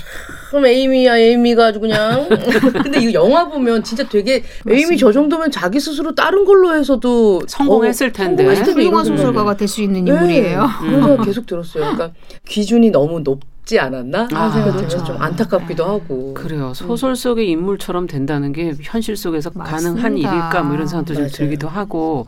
[0.48, 2.26] 그럼 에이미야 에이미가 아주 그냥.
[2.82, 4.74] 근데 이거 영화 보면 진짜 되게 맞습니다.
[4.74, 8.42] 에이미 저 정도면 자기 스스로 다른 걸로 해서도 성공했을 텐데.
[8.42, 10.62] 성공했을 텐데 훌륭한 소설가가 될 수 있는 인물이에요.
[10.62, 10.90] 네.
[10.90, 11.82] 그래서 계속 들었어요.
[11.84, 12.10] 그러니까
[12.48, 13.40] 기준이 너무 높.
[13.66, 15.02] 지 않았나 아, 생각이 그렇죠.
[15.04, 19.94] 좀 안타깝기도 하고 그래요 소설 속의 인물처럼 된다는 게 현실 속에서 맞습니다.
[19.94, 22.26] 가능한 일일까 뭐 이런 생각도 좀 들기도 하고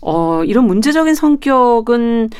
[0.00, 2.30] 어 이런 문제적인 성격은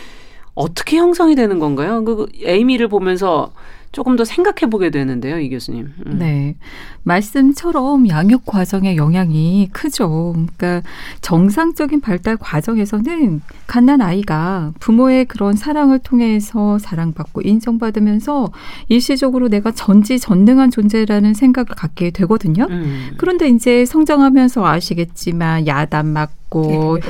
[0.57, 2.03] 어떻게 형성이 되는 건가요?
[2.03, 3.53] 그 에이미를 보면서
[3.93, 5.89] 조금 더 생각해 보게 되는데요, 이 교수님.
[6.07, 6.19] 음.
[6.19, 6.57] 네.
[7.05, 10.35] 말씀처럼 양육 과정의 영향이 크죠.
[10.35, 10.83] 그러니까
[11.23, 18.51] 정상적인 발달 과정에서는 갓난 아이가 부모의 그런 사랑을 통해서 사랑받고 인정받으면서
[18.89, 22.67] 일시적으로 내가 전지전능한 존재라는 생각을 갖게 되거든요.
[22.69, 23.13] 음.
[23.17, 26.46] 그런데 이제 성장하면서 아시겠지만 야단 맞고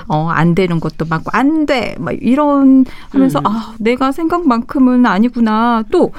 [0.08, 1.94] 어, 안 되는 것도 많고 안 돼.
[1.98, 3.46] 막 이런 하면서 음.
[3.46, 5.84] 아, 내가 생각만큼은 아니구나.
[5.90, 6.12] 또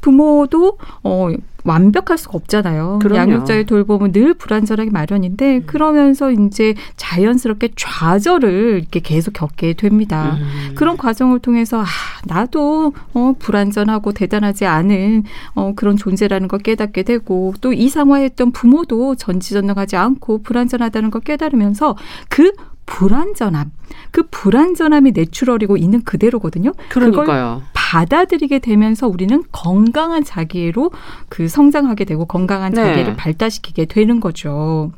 [0.00, 1.28] 부모도 어
[1.64, 2.98] 완벽할 수가 없잖아요.
[3.00, 3.18] 그럼요.
[3.18, 5.62] 양육자의 돌봄은 늘 불안전하기 마련인데 음.
[5.66, 10.36] 그러면서 이제 자연스럽게 좌절을 이렇게 계속 겪게 됩니다.
[10.38, 10.74] 음.
[10.74, 11.86] 그런 과정을 통해서 아,
[12.26, 15.24] 나도 어 불안전하고 대단하지 않은
[15.54, 21.96] 어 그런 존재라는 걸 깨닫게 되고 또 이상화했던 부모도 전지전능하지 않고 불안전하다는 걸 깨달으면서
[22.28, 22.52] 그
[22.86, 23.70] 불안전함.
[24.10, 26.72] 그 불안전함이 내추럴이고 있는 그대로거든요.
[26.90, 27.62] 그러니까요.
[27.94, 30.90] 받아들이게 되면서 우리는 건강한 자기로
[31.28, 32.82] 그 성장하게 되고 건강한 네.
[32.82, 34.90] 자기를 발달시키게 되는 거죠.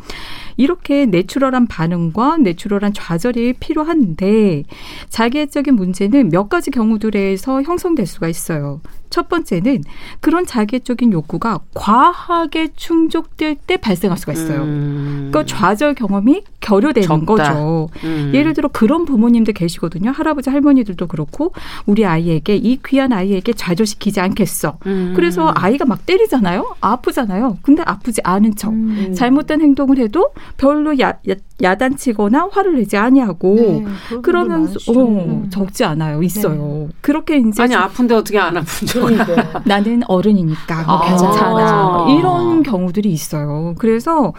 [0.56, 4.62] 이렇게 내추럴한 반응과 내추럴한 좌절이 필요한데
[5.10, 8.80] 자기애적인 문제는 몇 가지 경우들에서 형성될 수가 있어요.
[9.10, 9.82] 첫 번째는
[10.20, 14.62] 그런 자기애적인 욕구가 과하게 충족될 때 발생할 수가 있어요.
[14.62, 15.28] 음.
[15.30, 17.24] 그러니까 좌절 경험이 결여되는 적다.
[17.26, 17.88] 거죠.
[18.04, 18.32] 음.
[18.34, 20.10] 예를 들어 그런 부모님들 계시거든요.
[20.10, 21.52] 할아버지 할머니들도 그렇고
[21.86, 24.78] 우리 아이에게 이 귀한 아이에게 좌절시키지 않겠어.
[24.86, 25.12] 음.
[25.14, 26.76] 그래서 아이가 막 때리잖아요.
[26.80, 27.58] 아프잖아요.
[27.62, 28.72] 근데 아프지 않은 척.
[28.72, 29.14] 음.
[29.14, 33.84] 잘못된 행동을 해도 별로 야, 야, 야단치거나 화를 내지 아니하고 네,
[34.22, 36.22] 그러면서 어, 적지 않아요.
[36.22, 36.86] 있어요.
[36.88, 36.94] 네.
[37.00, 39.02] 그렇게 이제 아니 아픈데 어떻게 안 아픈 줄
[39.64, 41.08] 나는 어른이니까 뭐 아.
[41.08, 42.06] 괜찮아.
[42.18, 43.74] 이런 경우들이 있어요.
[43.78, 44.34] 그래서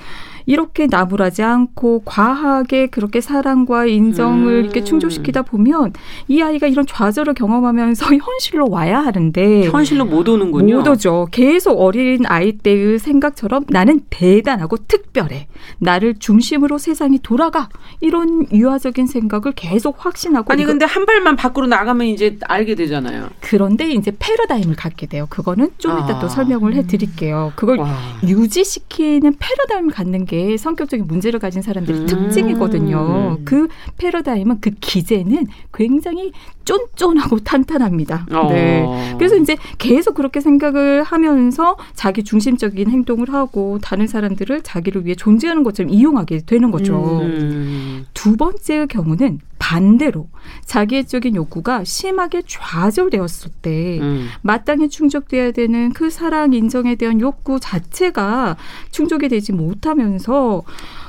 [0.47, 4.63] 이렇게 나불하지 않고 과하게 그렇게 사랑과 인정을 음.
[4.63, 5.91] 이렇게 충족시키다 보면
[6.29, 10.77] 이 아이가 이런 좌절을 경험하면서 현실로 와야 하는데 현실로 못 오는군요.
[10.77, 11.27] 못 오죠.
[11.31, 15.47] 계속 어린 아이 때의 생각처럼 나는 대단하고 특별해.
[15.79, 17.67] 나를 중심으로 세상이 돌아가.
[17.99, 23.27] 이런 유아적인 생각을 계속 확신하고 아니 근데 한 발만 밖으로 나가면 이제 알게 되잖아요.
[23.41, 25.27] 그런데 이제 패러다임을 갖게 돼요.
[25.29, 26.19] 그거는 좀 이따 아.
[26.19, 27.51] 또 설명을 해 드릴게요.
[27.57, 27.97] 그걸 와.
[28.25, 32.05] 유지시키는 패러다임을 갖는 게게 성격적인 문제를 가진 사람들의 음.
[32.05, 33.39] 특징이거든요.
[33.43, 36.31] 그 패러다임은 그 기제는 굉장히
[36.63, 38.27] 쫀쫀하고 탄탄합니다.
[38.31, 38.47] 어.
[38.49, 39.15] 네.
[39.17, 45.63] 그래서 이제 계속 그렇게 생각을 하면서 자기 중심적인 행동을 하고 다른 사람들을 자기를 위해 존재하는
[45.63, 47.21] 것처럼 이용하게 되는 거죠.
[47.21, 47.96] 음.
[48.17, 50.27] 두 번째의 경우는 반대로
[50.65, 54.27] 자기애적인 욕구가 심하게 좌절되었을 때 음.
[54.41, 58.57] 마땅히 충족돼야 되는 그 사랑 인정에 대한 욕구 자체가
[58.89, 60.63] 충족이 되지 못하면서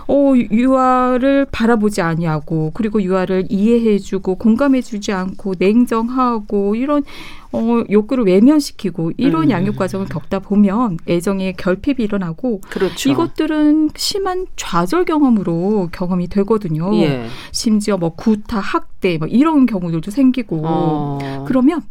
[0.07, 7.05] 어, 유아를 바라보지 아니하고 그리고 유아를 이해해주고 공감해주지 않고 냉정하고 이런
[7.52, 9.50] 어, 욕구를 외면시키고 이런 음.
[9.50, 13.11] 양육 과정을 겪다 보면 애정의 결핍이 일어나고 그렇죠.
[13.11, 16.94] 이것들은 심한 좌절 경험으로 경험이 되거든요.
[16.96, 17.26] 예.
[17.52, 21.44] 심지어 뭐 구타, 학대 뭐 이런 경우들도 생기고 어.
[21.46, 21.82] 그러면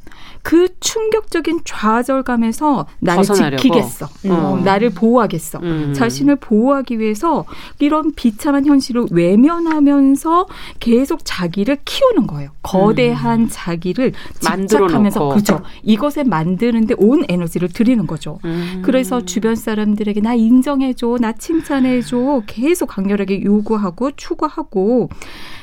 [0.44, 3.62] 그 충격적인 좌절감에서 나를 벗어나려고.
[3.62, 4.08] 지키겠어.
[4.26, 4.32] 음.
[4.32, 4.58] 어.
[4.64, 5.60] 나를 보호하겠어.
[5.62, 5.94] 음.
[5.94, 7.44] 자신을 보호하기 위해서
[7.80, 10.48] 이런 비참한 현실을 외면하면서
[10.80, 12.52] 계속 자기를 키우는 거예요.
[12.62, 13.48] 거대한 음.
[13.50, 15.64] 자기를 집착하면서 그 렇죠.
[15.84, 18.40] 이것에 만드는데 온 에너지를 들이는 거죠.
[18.46, 18.82] 음.
[18.84, 25.10] 그래서 주변 사람들에게 나 인정해줘, 나 칭찬해줘, 계속 강렬하게 요구하고 추구하고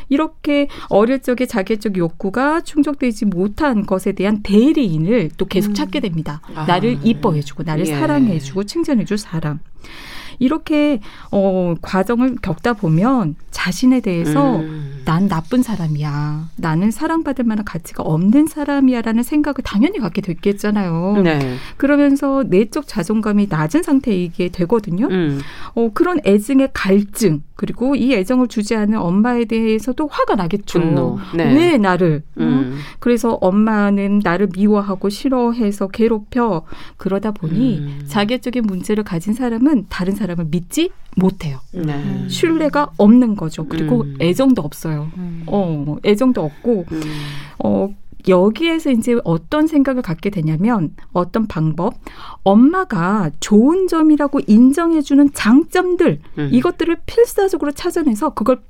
[0.08, 5.74] 이렇게 어릴 적에 자기적 욕구가 충족되지 못한 것에 대한 대리인을 또 계속 음.
[5.74, 6.40] 찾게 됩니다.
[6.54, 6.66] 아.
[6.66, 7.94] 나를 이뻐해주고 나를 예.
[7.94, 9.60] 사랑해주고 칭찬해줄 사람.
[10.38, 15.02] 이렇게 어 과정을 겪다 보면 자신에 대해서 음.
[15.04, 16.50] 난 나쁜 사람이야.
[16.56, 21.22] 나는 사랑받을 만한 가치가 없는 사람이야라는 생각을 당연히 갖게 됐겠잖아요.
[21.22, 21.56] 네.
[21.76, 25.06] 그러면서 내적 자존감이 낮은 상태이게 되거든요.
[25.06, 25.40] 음.
[25.74, 31.18] 어 그런 애증의 갈증 그리고 이 애정을 주지 않은 엄마에 대해서도 화가 나겠죠.
[31.36, 31.54] 네.
[31.54, 32.22] 왜 나를?
[32.38, 32.78] 음.
[32.98, 36.62] 그래서 엄마는 나를 미워하고 싫어해서 괴롭혀
[36.96, 38.00] 그러다 보니 음.
[38.06, 41.60] 자기적인 문제를 가진 사람은 다른 사람을 믿지 못해요.
[41.72, 42.28] 네.
[42.28, 43.66] 신뢰가 없는 거죠.
[43.68, 44.16] 그리고 음.
[44.20, 45.08] 애정도 없어요.
[45.16, 45.44] 음.
[45.46, 47.02] 어, 애정도 없고, 음.
[47.62, 47.88] 어,
[48.28, 51.94] 여기에서 이제 어떤 생각을 갖게 되냐면 어떤 방법
[52.42, 56.48] 엄마가 좋은 점이라고 인정해주는 장점들 음.
[56.52, 58.60] 이것들을 필사적으로 찾아내서 그걸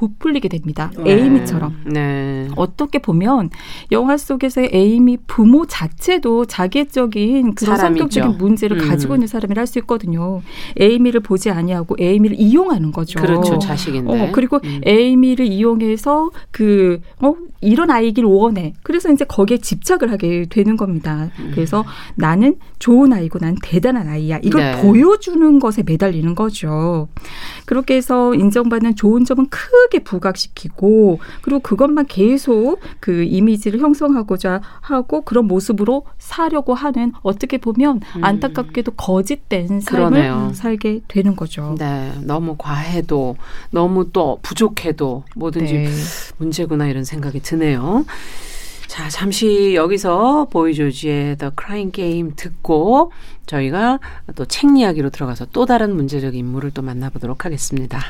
[0.00, 0.90] 부풀리게 됩니다.
[0.96, 1.12] 네.
[1.12, 1.76] 에이미처럼.
[1.84, 2.48] 네.
[2.56, 3.50] 어떻게 보면
[3.92, 8.00] 영화 속에서의 에이미 부모 자체도 자기적인 그런 사람이죠.
[8.08, 8.88] 성격적인 문제를 음.
[8.88, 10.40] 가지고 있는 사람이라 할 수 있거든요.
[10.80, 13.20] 에이미를 보지 아니하고 에이미를 이용하는 거죠.
[13.20, 13.58] 그렇죠.
[13.60, 14.10] 자식인데.
[14.10, 14.80] 어, 그리고 음.
[14.84, 18.72] 에이미를 이용해서 그 어, 이런 아이길 원해.
[18.82, 21.30] 그래서 이제 거기에 집착을 하게 되는 겁니다.
[21.38, 21.52] 음.
[21.54, 21.84] 그래서
[22.16, 24.40] 나는 좋은 아이고 난 대단한 아이야.
[24.42, 24.82] 이걸 네.
[24.82, 27.08] 보여주는 것에 매달리는 거죠.
[27.66, 35.46] 그렇게 해서 인정받는 좋은 점은 크게 부각시키고 그리고 그것만 계속 그 이미지를 형성하고자 하고 그런
[35.46, 38.24] 모습으로 사려고 하는 어떻게 보면 음.
[38.24, 40.52] 안타깝게도 거짓된 삶을 그러네요.
[40.54, 41.74] 살게 되는 거죠.
[41.78, 42.12] 네.
[42.22, 43.36] 너무 과해도
[43.70, 45.88] 너무 또 부족해도 뭐든지 네.
[46.38, 48.04] 문제구나 이런 생각이 드네요.
[48.86, 53.12] 자, 잠시 여기서 보이조지의 The Crying Game 듣고
[53.46, 54.00] 저희가
[54.34, 58.00] 또 책 이야기로 들어가서 또 다른 문제적 인물을 또 만나보도록 하겠습니다.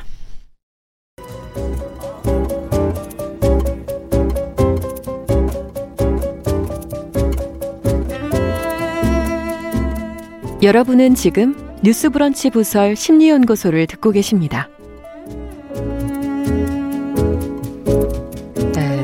[10.62, 14.68] 여러분은 지금 뉴스브런치 부설 심리연구소를 듣고 계십니다.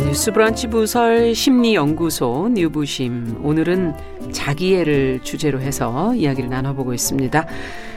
[0.05, 3.95] 뉴스브런치 부설 심리연구소 뉴부심 오늘은
[4.33, 7.47] 자기애를 주제로 해서 이야기를 나눠보고 있습니다.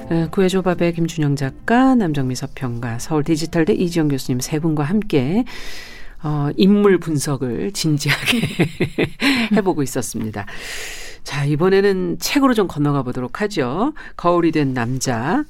[0.09, 5.43] 어, 구해조밥의 김준영 작가, 남정미 서평가, 서울 디지털대 이지영 교수님 세 분과 함께
[6.23, 8.41] 어, 인물 분석을 진지하게
[9.55, 10.45] 해보고 있었습니다.
[11.23, 13.93] 자, 이번에는 책으로 좀 건너가 보도록 하죠.
[14.15, 15.43] 거울이 된 남자.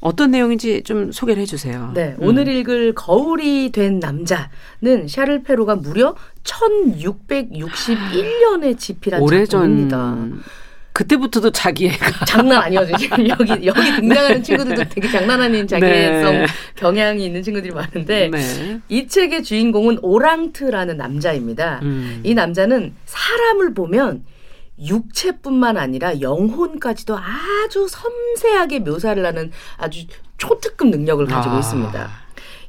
[0.00, 1.92] 어떤 내용인지 좀 소개를 해주세요.
[1.94, 2.26] 네, 음.
[2.26, 10.46] 오늘 읽을 거울이 된 남자는 샤를 페루가 무려 1661년에 집필한 오래전 작품입니다.
[10.92, 13.26] 그때부터도 자기애가 장난 아니거든요.
[13.28, 16.46] 여기 여기 등장하는 친구들도 되게 장난 아닌 자기애성 네.
[16.76, 18.80] 경향이 있는 친구들이 많은데 네.
[18.88, 21.80] 이 책의 주인공은 오랑트라는 남자입니다.
[21.82, 22.20] 음.
[22.22, 24.24] 이 남자는 사람을 보면
[24.78, 30.06] 육체뿐만 아니라 영혼까지도 아주 섬세하게 묘사를 하는 아주
[30.38, 31.58] 초특급 능력을 가지고 아.
[31.58, 32.25] 있습니다.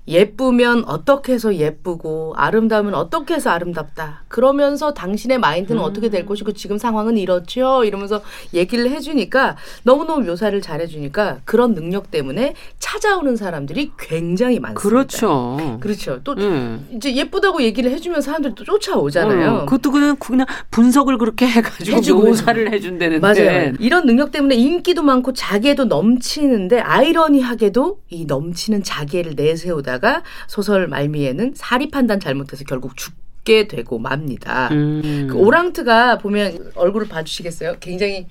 [0.07, 4.23] 예쁘면 어떻게 해서 예쁘고 아름다우면 어떻게 해서 아름답다.
[4.27, 5.85] 그러면서 당신의 마인드는 음.
[5.85, 7.83] 어떻게 될 것이고 지금 상황은 이렇죠.
[7.83, 8.21] 이러면서
[8.53, 14.81] 얘기를 해주니까 너무너무 묘사를 잘해주니까 그런 능력 때문에 찾아오는 사람들이 굉장히 많습니다.
[14.81, 15.77] 그렇죠.
[15.81, 16.21] 그렇죠.
[16.23, 16.87] 또 음.
[16.91, 19.51] 이제 예쁘다고 얘기를 해주면 사람들이 또 쫓아오잖아요.
[19.51, 23.73] 어, 그것도 그냥 그냥 분석을 그렇게 해가지고 해주고 묘사를 해준다는데 맞아요.
[23.79, 31.53] 이런 능력 때문에 인기도 많고 자기애도 넘치는데 아이러니하게도 이 넘치는 자기애를 내세우다 그러다가 소설 말미에는
[31.55, 33.13] 사리 판단 잘못해서 결국 죽
[33.47, 34.67] 게 되고 맙니다.
[34.73, 35.29] 음.
[35.31, 37.77] 그 오랑트가 보면 얼굴을 봐주시겠어요?
[37.79, 38.27] 굉장히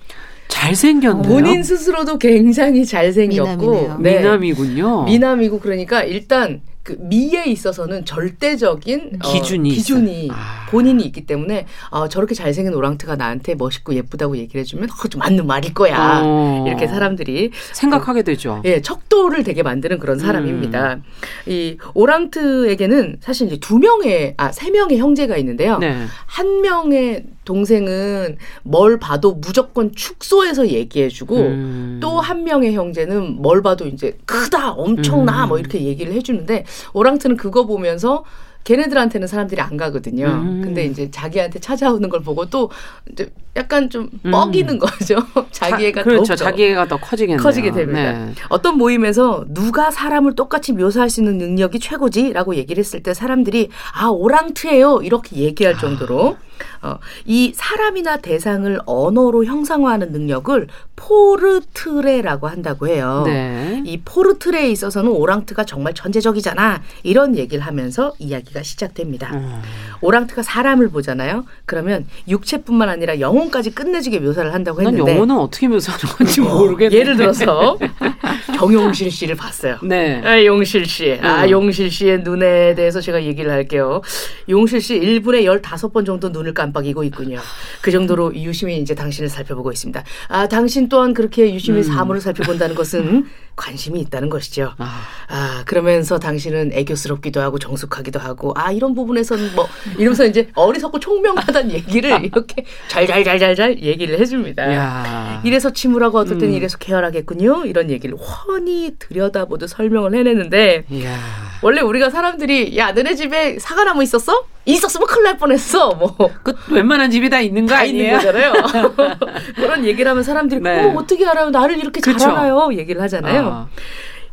[0.48, 1.22] 잘생겼네요.
[1.22, 4.18] 본인 스스로도 굉장히 잘생겼고 네.
[4.18, 5.04] 미남이군요.
[5.04, 10.66] 미남이고 그러니까 일단 그 미에 있어서는 절대적인 어, 기준이 어, 기준이 아.
[10.70, 15.48] 본인이 있기 때문에 어, 저렇게 잘생긴 오랑트가 나한테 멋있고 예쁘다고 얘기를 해주면 어, 좀 맞는
[15.48, 16.64] 말일 거야 어.
[16.64, 18.62] 이렇게 사람들이 생각하게 되죠.
[18.64, 20.94] 예, 척도를 되게 만드는 그런 사람입니다.
[20.94, 21.02] 음.
[21.46, 25.78] 이 오랑트에게는 사실 이제 두 명의 아세 명의 형제가 있는데요.
[25.78, 26.06] 네.
[26.26, 31.98] 한 명의 동생은 뭘 봐도 무조건 축소해서 얘기해주고 음.
[32.02, 35.48] 또한 명의 형제는 뭘 봐도 이제 크다 엄청나 음.
[35.48, 38.24] 뭐 이렇게 얘기를 해주는데 오랑트는 그거 보면서
[38.66, 40.26] 걔네들한테는 사람들이 안 가거든요.
[40.26, 40.60] 음.
[40.62, 42.68] 근데 이제 자기한테 찾아오는 걸 보고 또
[43.12, 44.30] 이제 약간 좀 음.
[44.32, 45.18] 뻐기는 거죠.
[45.52, 46.34] 자기애가 자, 그렇죠.
[46.34, 47.40] 자기애가 더 커지겠네요.
[47.40, 48.12] 커지게 됩니다.
[48.12, 48.34] 네.
[48.48, 54.08] 어떤 모임에서 누가 사람을 똑같이 묘사할 수 있는 능력이 최고지라고 얘기를 했을 때 사람들이 아
[54.08, 56.36] 오랑트예요 이렇게 얘기할 정도로
[56.86, 63.24] 어, 이 사람이나 대상을 언어로 형상화하는 능력을 포르트레라고 한다고 해요.
[63.26, 63.82] 네.
[63.84, 66.82] 이 포르트레에 있어서는 오랑트가 정말 천재적이잖아.
[67.02, 69.34] 이런 얘기를 하면서 이야기가 시작됩니다.
[69.34, 69.60] 음.
[70.00, 71.44] 오랑트가 사람을 보잖아요.
[71.64, 76.96] 그러면 육체뿐만 아니라 영혼까지 끝내주게 묘사를 한다고 했는데 난 영혼은 어떻게 묘사하는 건지 어, 모르겠는데
[76.96, 77.78] 예를 들어서
[78.56, 79.78] 정용실 씨를 봤어요.
[79.82, 80.22] 네.
[80.24, 81.18] 아, 용실 씨.
[81.20, 81.50] 아, 음.
[81.50, 84.00] 용실 씨의 눈에 대해서 제가 얘기를 할게요.
[84.48, 87.38] 용실 씨 1분에 15번 정도 눈을 깜 빡이고 있군요.
[87.80, 90.02] 그 정도로 유심히 이제 당신을 살펴보고 있습니다.
[90.28, 91.82] 아, 당신 또한 그렇게 유심히 음.
[91.82, 94.74] 사물을 살펴본다는 것은 관심이 있다는 것이죠.
[94.76, 95.00] 아.
[95.28, 95.62] 아.
[95.64, 102.10] 그러면서 당신은 애교스럽기도 하고 정숙하기도 하고 아, 이런 부분에서는 뭐 이러면서 이제 어리석고 총명하다는 얘기를
[102.24, 104.74] 이렇게 잘잘잘잘잘 얘기를 해줍니다.
[104.74, 105.40] 야.
[105.44, 106.54] 이래서 침울하고 어떨 땐 음.
[106.54, 107.64] 이래서 쾌활하겠군요.
[107.64, 111.16] 이런 얘기를 훤히 들여다보듯 설명을 해내는데 야.
[111.62, 114.44] 원래 우리가 사람들이 야 너네 집에 사과나무 있었어?
[114.64, 115.94] 있었으면 큰일 날 뻔했어.
[115.94, 116.14] 뭐.
[116.42, 118.18] 그 웬만한 집이 다 있는 거 아니에요?
[118.18, 118.52] 있는 거잖아요.
[119.56, 120.84] 그런 얘기를 하면 사람들이 네.
[120.84, 121.50] 어, 어떻게 알아요?
[121.50, 122.18] 나를 이렇게 그쵸?
[122.18, 122.70] 잘 알아요?
[122.72, 123.46] 얘기를 하잖아요.
[123.46, 123.68] 아.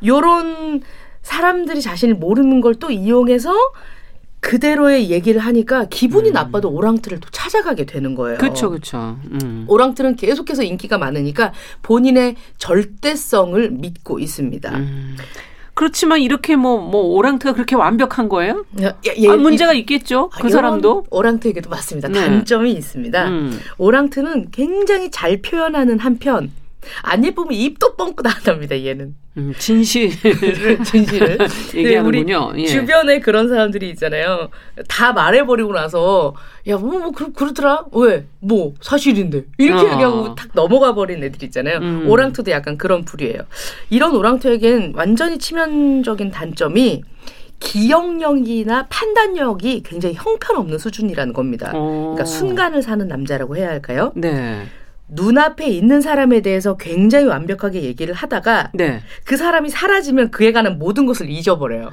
[0.06, 0.82] 요런
[1.22, 3.54] 사람들이 자신을 모르는 걸 또 이용해서
[4.42, 6.34] 그대로의 얘기를 하니까 기분이 음.
[6.34, 8.38] 나빠도 오랑트를 또 찾아가게 되는 거예요.
[8.40, 9.18] 그렇죠, 그렇죠.
[9.32, 9.64] 음.
[9.70, 14.70] 오랑트는 계속해서 인기가 많으니까 본인의 절대성을 믿고 있습니다.
[14.76, 15.16] 음.
[15.74, 18.66] 그렇지만 이렇게 뭐, 뭐, 오랑트가 그렇게 완벽한 거예요?
[18.84, 20.30] 야, 예, 아, 문제가 있겠죠?
[20.30, 21.08] 그 아, 사람도?
[21.10, 22.10] 오랑트에게도 맞습니다.
[22.10, 22.26] 네.
[22.26, 23.28] 단점이 있습니다.
[23.28, 23.60] 음.
[23.78, 26.52] 오랑트는 굉장히 잘 표현하는 한편,
[27.02, 29.16] 안 예쁘면 입도 뻥긋 나답니다, 얘는.
[29.38, 31.38] 음, 진실을 진실을
[31.74, 32.52] 얘기하는군요.
[32.54, 32.68] 우리 예.
[32.68, 34.50] 주변에 그런 사람들이 있잖아요.
[34.88, 36.36] 다 말해버리고 나서
[36.68, 39.94] 야뭐뭐 뭐, 그러, 그러더라 왜 뭐 사실인데 이렇게 어.
[39.94, 41.78] 얘기하고 탁 넘어가 버린 애들 있잖아요.
[41.78, 42.10] 음.
[42.10, 43.40] 오랑트도 약간 그런 부류예요.
[43.90, 47.04] 이런 오랑트에겐 완전히 치명적인 단점이
[47.60, 51.72] 기억력이나 판단력이 굉장히 형편없는 수준이라는 겁니다.
[51.74, 52.14] 어.
[52.14, 54.12] 그러니까 순간을 사는 남자라고 해야 할까요?
[54.16, 54.64] 네.
[55.08, 59.02] 눈앞에 있는 사람에 대해서 굉장히 완벽하게 얘기를 하다가 네.
[59.26, 61.92] 그 사람이 사라지면 그에 관한 모든 것을 잊어버려요.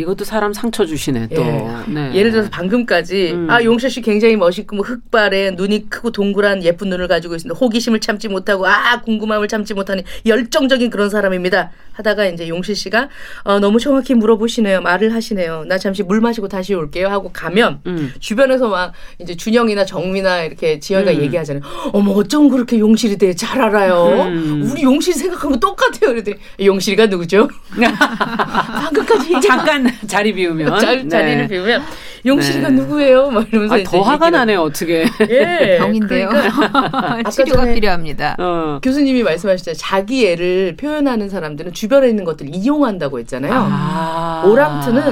[0.00, 1.42] 이것도 사람 상처 주시네 또.
[1.42, 1.64] 예.
[1.86, 2.14] 네.
[2.14, 3.50] 예를 들어서 방금까지 음.
[3.50, 7.58] 아 용실 씨 굉장히 멋있고 뭐 흑발에 눈이 크고 동그란 예쁜 눈을 가지고 있습니다.
[7.58, 11.70] 호기심을 참지 못하고 아 궁금함을 참지 못하는 열정적인 그런 사람입니다.
[11.92, 13.08] 하다가 이제 용실 씨가
[13.44, 14.80] 어, 너무 정확히 물어보시네요.
[14.80, 15.64] 말을 하시네요.
[15.66, 18.12] 나 잠시 물 마시고 다시 올게요 하고 가면 음.
[18.18, 21.22] 주변에서 막 이제 준영이나 정미나 이렇게 지영이가 음.
[21.22, 21.62] 얘기하잖아요.
[21.92, 24.24] 어머 어쩜 그렇게 용실이 되게 잘 알아요.
[24.26, 24.68] 음.
[24.70, 26.10] 우리 용실이 생각한 거 똑같아요.
[26.10, 27.48] 그랬더니 용실이가 누구죠?
[27.78, 31.46] 방금까지 잠깐 자리 비우면 자, 자리를 네.
[31.48, 31.82] 비우면
[32.26, 32.76] 용실이가 네.
[32.76, 33.30] 누구예요?
[33.30, 34.62] 막 이러면서 아, 더 화가 나네요.
[34.62, 35.04] 어떻게?
[35.28, 35.76] 예.
[35.80, 36.28] 병인데요.
[36.28, 38.36] 그러니까 치료가 필요합니다.
[38.38, 38.80] 어.
[38.82, 39.76] 교수님이 말씀하셨잖아요.
[39.76, 43.52] 자기 애를 표현하는 사람들은 주변에 있는 것들 이용한다고 했잖아요.
[43.54, 44.44] 아.
[44.46, 45.02] 오랑트는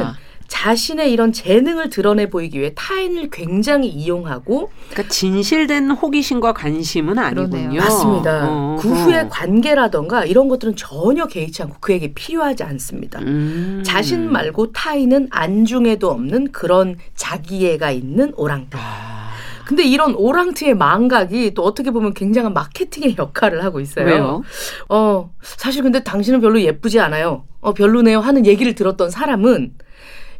[0.53, 7.80] 자신의 이런 재능을 드러내 보이기 위해 타인을 굉장히 이용하고 그러니까 진실된 호기심과 관심은 아니군요.
[7.80, 8.48] 맞습니다.
[8.50, 8.76] 어.
[8.78, 13.20] 그 후의 관계라던가 이런 것들은 전혀 개의치 않고 그에게 필요하지 않습니다.
[13.20, 13.82] 음.
[13.82, 18.76] 자신 말고 타인은 안중에도 없는 그런 자기애가 있는 오랑캐.
[18.78, 19.30] 아.
[19.64, 24.05] 근데 이런 오랑트의 망각이 또 어떻게 보면 굉장한 마케팅의 역할을 하고 있어요.
[24.05, 24.42] 왜요?
[24.90, 27.44] 어, 사실 근데 당신은 별로 예쁘지 않아요.
[27.61, 29.72] 어, 별로네요 하는 얘기를 들었던 사람은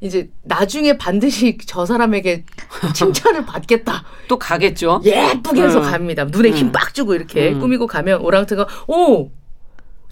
[0.03, 2.45] 이제 나중에 반드시 저 사람에게
[2.93, 4.05] 칭찬을 받겠다.
[4.29, 5.01] 또 가겠죠.
[5.05, 5.91] 예쁘게 해서 음.
[5.91, 6.25] 갑니다.
[6.25, 6.93] 눈에 힘빡 음.
[6.93, 7.61] 주고 이렇게 음.
[7.61, 9.31] 꾸미고 가면 오랑트가 오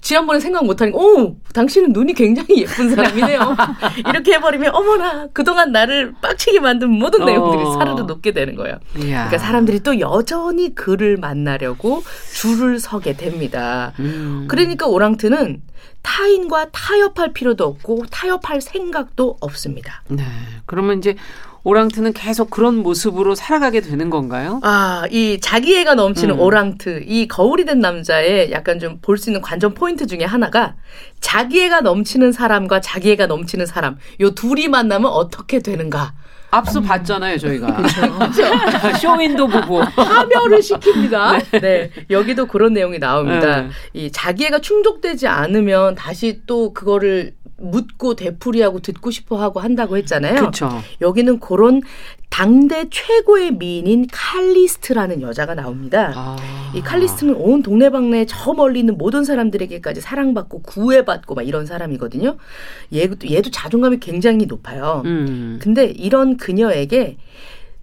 [0.01, 3.55] 지난번에 생각 못하니까 오 당신은 눈이 굉장히 예쁜 사람이네요.
[4.09, 7.73] 이렇게 해버리면 어머나 그동안 나를 빡치게 만든 모든 내용들이 어.
[7.73, 8.79] 사르르 녹게 되는 거예요.
[8.97, 9.27] 이야.
[9.27, 13.93] 그러니까 사람들이 또 여전히 그를 만나려고 줄을 서게 됩니다.
[13.99, 14.45] 음.
[14.49, 15.61] 그러니까 오랑트는
[16.01, 20.03] 타인과 타협할 필요도 없고 타협할 생각도 없습니다.
[20.07, 20.23] 네.
[20.65, 21.15] 그러면 이제
[21.63, 24.59] 오랑트는 계속 그런 모습으로 살아가게 되는 건가요?
[24.63, 26.39] 아, 이 자기애가 넘치는 음.
[26.39, 30.75] 오랑트, 이 거울이 된 남자의 약간 좀 볼 수 있는 관전 포인트 중에 하나가
[31.19, 36.13] 자기애가 넘치는 사람과 자기애가 넘치는 사람, 요 둘이 만나면 어떻게 되는가.
[36.51, 36.83] 앞서 음.
[36.83, 37.77] 봤잖아요, 저희가.
[38.99, 39.79] 쇼윈도 보고.
[39.79, 41.51] 파멸을 시킵니다.
[41.51, 41.59] 네.
[41.59, 41.91] 네.
[42.09, 43.61] 여기도 그런 내용이 나옵니다.
[43.61, 43.69] 네.
[43.93, 50.35] 이 자기애가 충족되지 않으면 다시 또 그거를 묻고 되풀이하고 듣고 싶어 하고 한다고 했잖아요.
[50.35, 50.81] 그렇죠.
[50.99, 51.81] 여기는 그런
[52.31, 56.13] 당대 최고의 미인인 칼리스트라는 여자가 나옵니다.
[56.15, 56.37] 아.
[56.73, 62.37] 이 칼리스트는 온 동네방네 저 멀리 있는 모든 사람들에게까지 사랑받고 구애받고 막 이런 사람이거든요.
[62.93, 65.03] 얘도, 얘도 자존감이 굉장히 높아요.
[65.05, 65.59] 음.
[65.61, 67.17] 근데 이런 그녀에게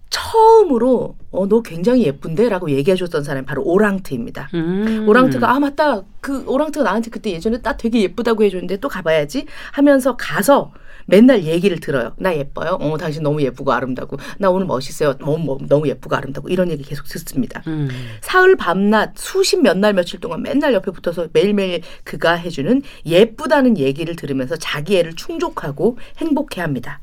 [0.09, 4.49] 처음으로 어 너 굉장히 예쁜데 라고 얘기해 줬던 사람이 바로 오랑트입니다.
[4.55, 5.05] 음.
[5.07, 10.17] 오랑트가 아 맞다 그 오랑트가 나한테 그때 예전에 딱 되게 예쁘다고 해줬는데 또 가봐야지 하면서
[10.17, 10.71] 가서
[11.09, 12.13] 맨날 얘기를 들어요.
[12.17, 12.77] 나 예뻐요.
[12.79, 14.17] 어 당신 너무 예쁘고 아름다고.
[14.37, 15.17] 나 오늘 멋있어요.
[15.17, 17.63] 너무 너무 예쁘고 아름다고 이런 얘기 계속 듣습니다.
[17.67, 17.89] 음.
[18.21, 24.15] 사흘 밤낮 수십 몇 날 며칠 동안 맨날 옆에 붙어서 매일매일 그가 해주는 예쁘다는 얘기를
[24.15, 26.99] 들으면서 자기 애를 충족하고 행복해합니다.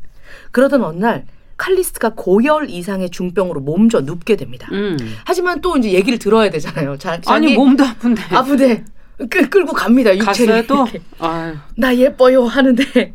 [0.50, 1.24] 그러던 어느 날
[1.56, 4.68] 칼리스트가 고열 이상의 중병으로 몸져 눕게 됩니다.
[4.72, 4.96] 음.
[5.24, 6.98] 하지만 또 이제 얘기를 들어야 되잖아요.
[6.98, 8.22] 자, 아니 몸도 아픈데.
[8.30, 8.84] 아픈데
[9.30, 10.14] 끌, 끌고 갑니다.
[10.14, 10.66] 육체를.
[10.66, 10.86] 또?
[11.76, 13.14] 나 예뻐요 하는데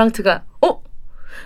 [0.00, 0.82] 오랑트가 어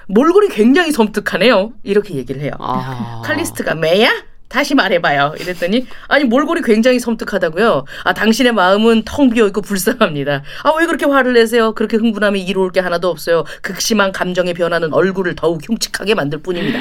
[0.08, 1.72] 몰골이 굉장히 섬뜩하네요.
[1.82, 2.52] 이렇게 얘기를 해요.
[2.58, 3.22] 아.
[3.24, 4.10] 칼리스트가 매야?
[4.48, 5.34] 다시 말해봐요.
[5.40, 7.84] 이랬더니 아니 몰골이 굉장히 섬뜩하다고요.
[8.04, 10.42] 아 당신의 마음은 텅 비어 있고 불쌍합니다.
[10.62, 11.72] 아 왜 그렇게 화를 내세요?
[11.74, 13.44] 그렇게 흥분하면 이로울 게 하나도 없어요.
[13.62, 16.78] 극심한 감정의 변화는 얼굴을 더욱 흉측하게 만들 뿐입니다.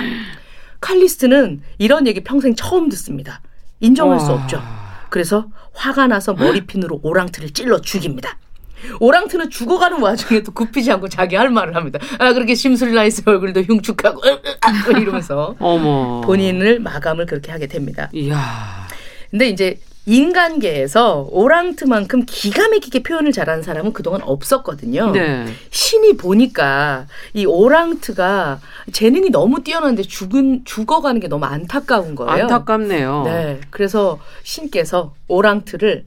[0.82, 3.42] 칼리스트는 이런 얘기 평생 처음 듣습니다.
[3.80, 4.62] 인정할 수 없죠.
[5.10, 8.38] 그래서 화가 나서 머리핀으로 오랑트를 찔러 죽입니다.
[9.00, 12.00] 오랑트는 죽어가는 와중에도 굽히지 않고 자기 할 말을 합니다.
[12.20, 12.56] 아 그렇게
[12.94, 13.24] 나 있어요.
[13.28, 14.22] 얼굴도 흉측하고
[15.00, 16.22] 이러면서 어머.
[16.22, 18.10] 본인을 마감을 그렇게 하게 됩니다.
[18.14, 18.88] 이야.
[19.30, 25.12] 근데 이제 인간계에서 오랑트만큼 기가 막히게 표현을 잘하는 사람은 그동안 없었거든요.
[25.12, 25.46] 네.
[25.70, 28.60] 신이 보니까 이 오랑트가
[28.92, 32.44] 재능이 너무 뛰어난데 죽은 죽어가는 게 너무 안타까운 거예요.
[32.44, 33.24] 안타깝네요.
[33.26, 33.62] 네.
[33.70, 36.06] 그래서 신께서 오랑트를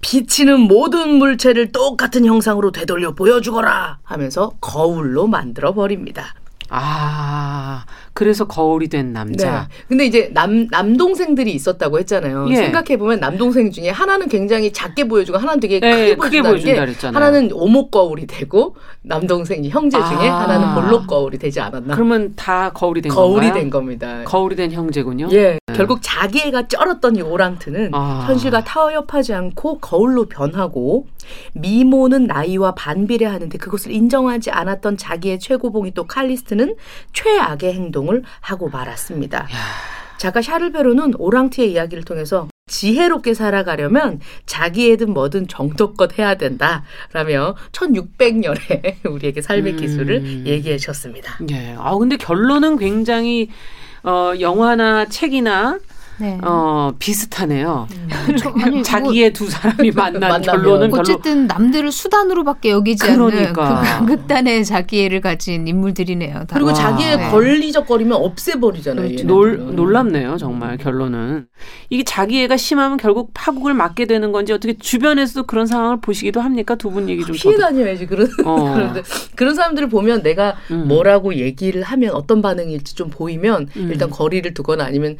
[0.00, 6.34] 비치는 모든 물체를 똑같은 형상으로 되돌려 보여주거라 하면서 거울로 만들어 버립니다.
[6.70, 9.68] 아, 그래서 거울이 된 남자.
[9.68, 9.74] 네.
[9.88, 12.46] 근데 이제 남, 남동생들이 있었다고 했잖아요.
[12.50, 12.56] 예.
[12.56, 17.16] 생각해보면 남동생 중에 하나는 굉장히 작게 보여주고 하나는 되게 예, 크게, 보여준다 그랬잖아요.
[17.16, 20.40] 하나는 오목 거울이 되고 남동생 형제 중에 아.
[20.40, 21.94] 하나는 볼록 거울이 되지 않았나.
[21.94, 23.54] 그러면 다 거울이 된 거울이 건가요?
[23.54, 24.22] 된 겁니다.
[24.24, 25.28] 거울이 된 형제군요.
[25.32, 25.58] 예.
[25.78, 25.86] 네.
[25.86, 28.24] 결국 자기 애가 쩔었던 이 오랑트는 아.
[28.26, 31.06] 현실과 타협하지 않고 거울로 변하고
[31.54, 36.74] 미모는 나이와 반비례하는데 그것을 인정하지 않았던 자기의 최고봉이 또 칼리스트는
[37.12, 39.38] 최악의 행동을 하고 말았습니다.
[39.38, 39.48] 야.
[40.18, 49.74] 작가 샤를베로는 오랑트의 이야기를 통해서 지혜롭게 살아가려면 자기애든 뭐든 정도껏 해야 된다라며 1600년에 우리에게 삶의
[49.74, 49.78] 음.
[49.78, 51.38] 기술을 얘기해 주셨습니다.
[51.50, 51.76] 예.
[51.78, 53.48] 아 근데 결론은 굉장히
[54.04, 55.78] 어 영화나 책이나
[56.20, 56.38] 네.
[56.42, 57.86] 어, 비슷하네요.
[57.92, 58.08] 음.
[58.62, 63.78] 아니, 자기의 뭐, 두 사람이 만난 결론은 어쨌든 남들을 수단으로밖에 여기지 그러니까.
[63.78, 66.34] 않는 그 극단의 자기애를 가진 인물들이네요.
[66.34, 66.46] 다.
[66.54, 67.30] 그리고 자기의 네.
[67.30, 69.06] 걸리적거리면 없애버리잖아요.
[69.08, 69.26] 그렇죠.
[69.26, 71.46] 놀, 놀랍네요, 정말 결론은.
[71.90, 76.74] 이게 자기애가 심하면 결국 파국을 맞게 되는 건지 어떻게 주변에서도 그런 상황을 보시기도 합니까?
[76.74, 78.92] 두 분 얘기 좀 피해 다녀야지 그런 어.
[79.36, 80.88] 그런 사람들을 보면 내가 음.
[80.88, 83.88] 뭐라고 얘기를 하면 어떤 반응일지 좀 보이면 음.
[83.92, 85.18] 일단 거리를 두거나 아니면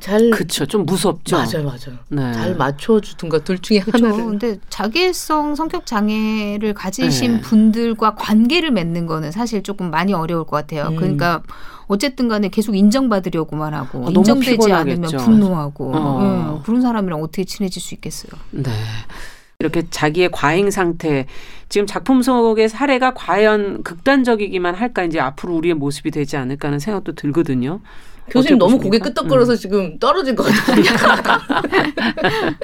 [0.00, 0.66] 잘 그렇죠.
[0.66, 1.36] 좀 무섭죠.
[1.36, 1.98] 맞아요, 맞아요.
[2.08, 2.32] 네.
[2.32, 4.04] 잘 맞춰주든가 둘 중에 그쵸.
[4.04, 4.24] 하나를.
[4.24, 7.40] 근데 자기애성 성격 장애를 가지신 네.
[7.40, 10.88] 분들과 관계를 맺는 거는 사실 조금 많이 어려울 것 같아요.
[10.88, 10.96] 음.
[10.96, 11.42] 그러니까
[11.86, 16.22] 어쨌든 간에 계속 인정받으려고만 하고 어, 인정되지 않으면 분노하고 어.
[16.56, 16.62] 네.
[16.64, 18.32] 그런 사람이랑 어떻게 친해질 수 있겠어요.
[18.50, 18.70] 네.
[19.58, 21.26] 이렇게 자기의 과잉 상태
[21.68, 27.14] 지금 작품 속의 사례가 과연 극단적이기만 할까 이제 앞으로 우리의 모습이 되지 않을까 하는 생각도
[27.14, 27.80] 들거든요.
[28.30, 29.56] 교수님 너무 고개 끄덕거려서 음.
[29.56, 30.82] 지금 떨어질 것 같아요.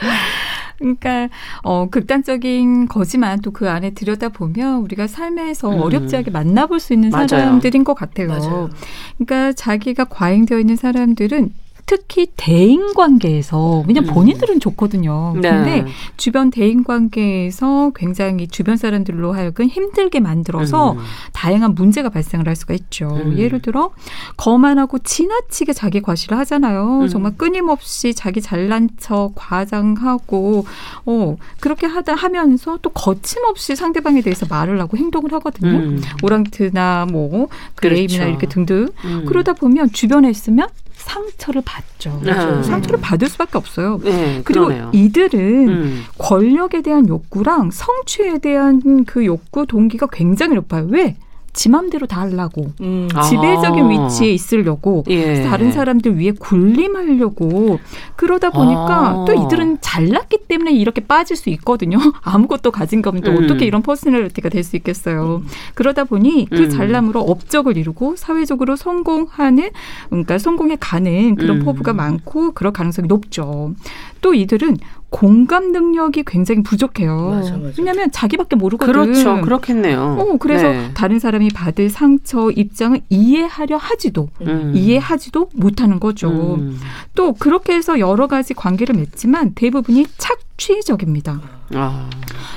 [0.79, 1.29] 그러니까
[1.63, 5.81] 어 극단적인 거지만 또 그 안에 들여다 보면 우리가 삶에서 음.
[5.83, 7.29] 어렵지 않게 만나볼 수 있는 맞아요.
[7.29, 8.29] 사람들인 것 같아요.
[8.29, 8.71] 맞아요.
[9.19, 11.53] 그러니까 자기가 과잉되어 있는 사람들은
[11.87, 14.15] 특히 대인 관계에서 왜냐면 음.
[14.15, 15.35] 본인들은 좋거든요.
[15.41, 15.51] 네.
[15.51, 20.99] 근데 주변 대인 관계에서 굉장히 주변 사람들로 하여금 힘들게 만들어서 음.
[21.33, 23.09] 다양한 문제가 발생을 할 수가 있죠.
[23.09, 23.39] 음.
[23.39, 23.91] 예를 들어
[24.37, 27.01] 거만하고 지나치게 자기 과시를 하잖아요.
[27.03, 27.09] 음.
[27.09, 30.65] 정말 끊임없이 자기 잘난 척 과장하고
[31.07, 35.71] 어 그렇게 하다 하면서 또 거침없이 상대방에 대해서 말을 하고 행동을 하거든요.
[35.79, 36.03] 음.
[36.23, 38.31] 오랑트나 뭐 그레이브나 그렇죠.
[38.31, 39.25] 이렇게 등등 음.
[39.27, 40.69] 그러다 보면 주변에 있으면
[41.03, 42.21] 상처를 받죠.
[42.23, 42.33] 네.
[42.63, 43.99] 상처를 받을 수밖에 없어요.
[44.03, 44.91] 네, 그리고 그러네요.
[44.93, 46.03] 이들은 음.
[46.19, 50.87] 권력에 대한 욕구랑 성취에 대한 그 욕구 동기가 굉장히 높아요.
[50.91, 51.17] 왜?
[51.53, 53.09] 지 맘대로 다 하려고 음.
[53.29, 53.89] 지배적인 아.
[53.89, 55.43] 위치에 있으려고 예.
[55.43, 57.79] 다른 사람들 위에 군림하려고
[58.17, 59.25] 그러다 보니까 아.
[59.27, 61.99] 또 이들은 잘났기 때문에 이렇게 빠질 수 있거든요.
[62.23, 63.45] 아무것도 가진 거 없는데 음.
[63.45, 65.43] 어떻게 이런 personality가 될 수 있겠어요.
[65.43, 65.49] 음.
[65.75, 66.71] 그러다 보니 그 음.
[66.71, 69.71] 잘남으로 업적을 이루고 사회적으로 성공하는
[70.09, 71.65] 그러니까 성공에 가는 그런 음.
[71.65, 73.75] 포부가 많고 그럴 가능성이 높죠.
[74.21, 74.77] 또 이들은
[75.13, 77.29] 공감 능력이 굉장히 부족해요.
[77.31, 77.75] 맞아, 맞아.
[77.79, 78.93] 왜냐하면 자기밖에 모르거든.
[78.93, 79.43] 그렇죠.
[79.43, 80.17] 그렇겠네요.
[80.19, 80.91] 어, 그래서 네.
[80.95, 84.73] 다른 사람이 받을 상처 입장을 이해하려 하지도 음.
[84.75, 86.55] 이해하지도 못하는 거죠.
[86.55, 86.81] 음.
[87.15, 91.41] 또 그렇게 해서 여러 가지 관계를 맺지만 대부분이 착 취적입니다.
[91.75, 92.09] 아.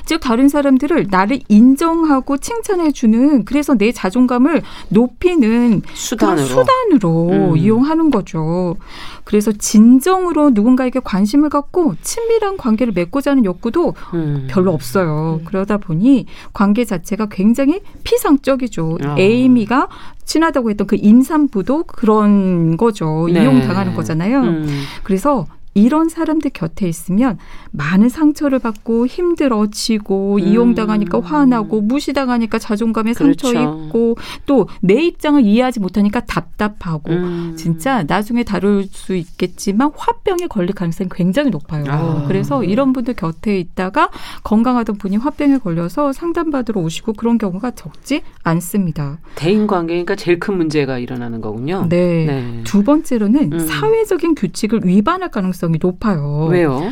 [0.05, 7.57] 즉 다른 사람들을 나를 인정하고 칭찬해 주는 그래서 내 자존감을 높이는 수단으로, 수단으로 음.
[7.57, 8.75] 이용하는 거죠.
[9.23, 14.45] 그래서 진정으로 누군가에게 관심을 갖고 친밀한 관계를 맺고자 하는 욕구도 음.
[14.51, 15.39] 별로 없어요.
[15.41, 15.45] 음.
[15.45, 18.99] 그러다 보니 관계 자체가 굉장히 피상적이죠.
[19.03, 19.15] 아.
[19.17, 19.87] 에이미가
[20.25, 23.27] 친하다고 했던 그 임산부도 그런 거죠.
[23.31, 23.41] 네.
[23.41, 24.41] 이용당하는 거잖아요.
[24.41, 24.83] 음.
[25.03, 27.37] 그래서 이런 사람들 곁에 있으면
[27.71, 30.39] 많은 상처를 받고 힘들어지고 음.
[30.39, 33.47] 이용당하니까 화나고 무시당하니까 자존감에 그렇죠.
[33.47, 34.15] 상처 있고
[34.45, 37.55] 또 내 입장을 이해하지 못하니까 답답하고 음.
[37.57, 41.85] 진짜 나중에 다룰 수 있겠지만 화병에 걸릴 가능성이 굉장히 높아요.
[41.87, 42.25] 아.
[42.27, 44.09] 그래서 이런 분들 곁에 있다가
[44.43, 49.19] 건강하던 분이 화병에 걸려서 상담받으러 오시고 그런 경우가 적지 않습니다.
[49.35, 51.87] 대인 관계니까 제일 큰 문제가 일어나는 거군요.
[51.89, 52.25] 네.
[52.25, 52.61] 네.
[52.63, 53.59] 두 번째로는 음.
[53.59, 56.47] 사회적인 규칙을 위반할 가능성 가능성이 높아요.
[56.49, 56.91] 왜요?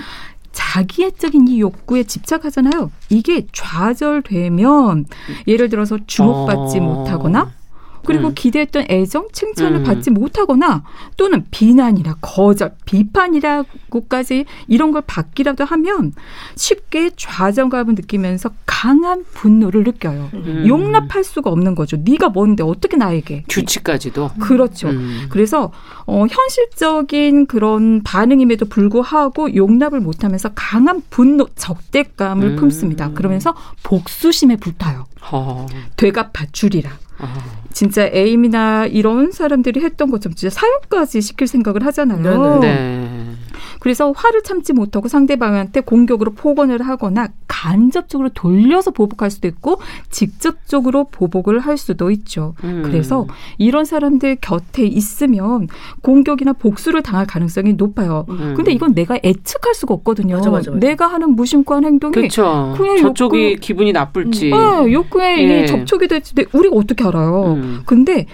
[0.52, 2.92] 자기애적인 이 욕구에 집착하잖아요.
[3.10, 5.06] 이게 좌절되면
[5.48, 6.82] 예를 들어서 주목받지 어.
[6.82, 7.52] 못하거나
[8.06, 8.34] 그리고 음.
[8.36, 9.84] 기대했던 애정, 칭찬을 음.
[9.84, 10.84] 받지 못하거나
[11.18, 16.14] 또는 비난이나 거절, 비판이라고까지 이런 걸 받기라도 하면
[16.56, 20.30] 쉽게 좌절감을 느끼면서 강한 분노를 느껴요.
[20.34, 20.66] 음.
[20.68, 21.98] 용납할 수가 없는 거죠.
[21.98, 24.90] 네가 뭔데 어떻게 나에게 규칙까지도 그렇죠.
[24.90, 25.28] 음.
[25.30, 25.72] 그래서
[26.06, 32.56] 어, 현실적인 그런 반응임에도 불구하고 용납을 못하면서 강한 분노, 적대감을 음.
[32.58, 33.12] 품습니다.
[33.14, 35.06] 그러면서 복수심에 불타요.
[35.32, 35.66] 어.
[35.96, 36.92] 되갚아 주리라.
[37.72, 42.60] 진짜 에이미나 이런 사람들이 했던 것처럼 진짜 사형까지 시킬 생각을 하잖아요.
[42.60, 43.36] 네.
[43.80, 51.60] 그래서 화를 참지 못하고 상대방한테 공격으로 폭언을 하거나 간접적으로 돌려서 보복할 수도 있고 직접적으로 보복을
[51.60, 52.56] 할 수도 있죠.
[52.64, 52.82] 음.
[52.86, 55.68] 그래서 이런 사람들 곁에 있으면
[56.02, 58.26] 공격이나 복수를 당할 가능성이 높아요.
[58.30, 58.54] 음.
[58.56, 60.38] 근데 이건 내가 예측할 수가 없거든요.
[60.38, 60.86] 맞아, 맞아, 맞아.
[60.86, 62.76] 내가 하는 무심과한 행동이 그렇죠.
[63.02, 65.66] 저쪽이 욕구, 기분이 나쁠지, 네, 욕구에 예.
[65.66, 67.54] 접촉이 될지 우리가 어떻게 알아요?
[67.54, 67.82] 음.
[67.86, 68.26] 근데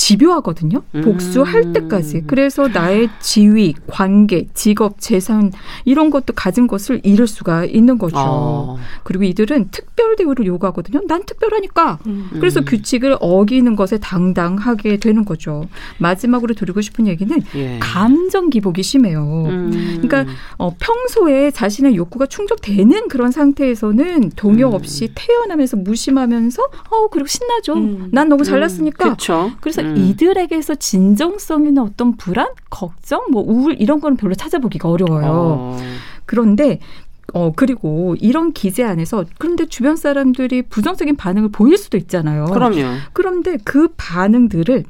[0.00, 0.82] 집요하거든요.
[1.04, 1.72] 복수할 음.
[1.74, 2.22] 때까지.
[2.26, 5.52] 그래서 나의 지위, 관계, 직업, 재산
[5.84, 8.16] 이런 것도 가진 것을 잃을 수가 있는 거죠.
[8.16, 8.78] 어.
[9.04, 11.02] 그리고 이들은 특별 대우를 요구하거든요.
[11.06, 11.98] 난 특별하니까.
[12.06, 12.30] 음.
[12.32, 15.66] 그래서 규칙을 어기는 것에 당당하게 되는 거죠.
[15.98, 17.78] 마지막으로 드리고 싶은 얘기는 예.
[17.80, 19.44] 감정 기복이 심해요.
[19.48, 20.00] 음.
[20.00, 20.24] 그러니까
[20.56, 24.74] 어, 평소에 자신의 욕구가 충족되는 그런 상태에서는 동요 음.
[24.74, 27.74] 없이 태어나면서 무심하면서 어 그리고 신나죠.
[27.74, 28.08] 음.
[28.12, 29.10] 난 너무 잘났으니까.
[29.10, 29.16] 음.
[29.60, 35.26] 그래서 이들에게서 진정성 이나 어떤 불안, 걱정, 뭐 우울 이런 거는 별로 찾아보기가 어려워요.
[35.28, 35.78] 어.
[36.26, 36.80] 그런데
[37.32, 42.46] 어, 그리고 이런 기재 안에서 그런데 주변 사람들이 부정적인 반응을 보일 수도 있잖아요.
[42.46, 42.96] 그럼요.
[43.12, 44.84] 그런데 그 반응들을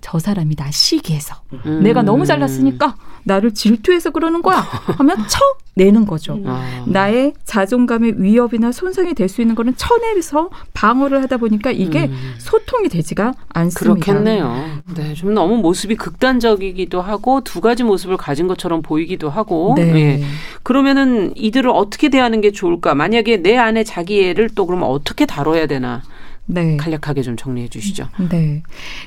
[0.00, 1.80] 저 사람이 나 시기해서 음.
[1.82, 5.38] 내가 너무 잘났으니까 나를 질투해서 그러는 거야 하면 쳐
[5.74, 6.34] 내는 거죠.
[6.34, 6.44] 음.
[6.46, 6.84] 아.
[6.86, 12.34] 나의 자존감의 위협이나 손상이 될 수 있는 거는 쳐내서 방어를 하다 보니까 이게 음.
[12.36, 13.94] 소통이 되지가 않습니다.
[14.04, 14.82] 그렇겠네요.
[14.94, 19.72] 네, 좀 너무 모습이 극단적이기도 하고 두 가지 모습을 가진 것처럼 보이기도 하고.
[19.76, 19.84] 네.
[19.92, 20.22] 네.
[20.62, 22.94] 그러면은 이들을 어떻게 대하는 게 좋을까?
[22.94, 26.02] 만약에 내 안에 자기 애를 또 그러면 어떻게 다뤄야 되나?
[26.46, 26.76] 네.
[26.76, 28.08] 간략하게 좀 정리해 주시죠.
[28.30, 28.62] 네.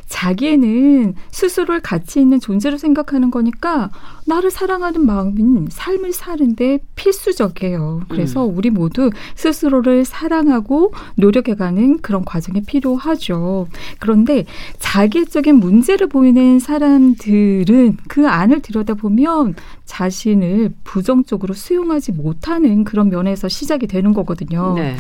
[0.07, 3.89] 자기는 스스로를 가치 있는 존재로 생각하는 거니까
[4.25, 8.03] 나를 사랑하는 마음은 삶을 사는데 필수적이에요.
[8.09, 8.57] 그래서 음.
[8.57, 13.67] 우리 모두 스스로를 사랑하고 노력해가는 그런 과정이 필요하죠.
[13.99, 14.45] 그런데
[14.79, 19.55] 자기적인 문제를 보이는 사람들은 그 안을 들여다보면
[19.85, 24.73] 자신을 부정적으로 수용하지 못하는 그런 면에서 시작이 되는 거거든요.
[24.75, 24.95] 네.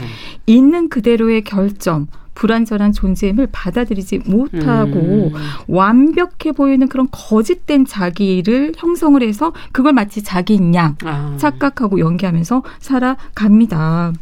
[0.45, 5.33] 있는 그대로의 결점, 불완전한 존재임을 받아들이지 못하고 음.
[5.67, 11.35] 완벽해 보이는 그런 거짓된 자기를 형성을 해서 그걸 마치 자기인 양 아.
[11.37, 14.13] 착각하고 연기하면서 살아갑니다.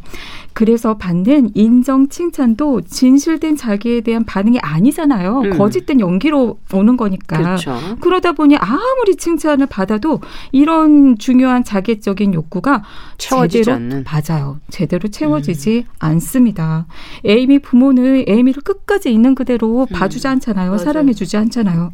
[0.54, 5.40] 그래서 받는 인정 칭찬도 진실된 자기에 대한 반응이 아니잖아요.
[5.40, 5.58] 음.
[5.58, 7.36] 거짓된 연기로 오는 거니까.
[7.36, 7.76] 그렇죠.
[8.00, 10.20] 그러다 보니 아무리 칭찬을 받아도
[10.52, 12.84] 이런 중요한 자기적인 욕구가
[13.18, 14.04] 채워지지 제대로 않는.
[14.04, 14.60] 맞아요.
[14.70, 15.92] 제대로 채워지지 음.
[15.98, 16.86] 않습니다.
[17.24, 19.86] 에이미 부모는 에이미를 끝까지 있는 그대로 음.
[19.92, 20.78] 봐주지 않잖아요.
[20.78, 21.92] 사랑해주지 않잖아요.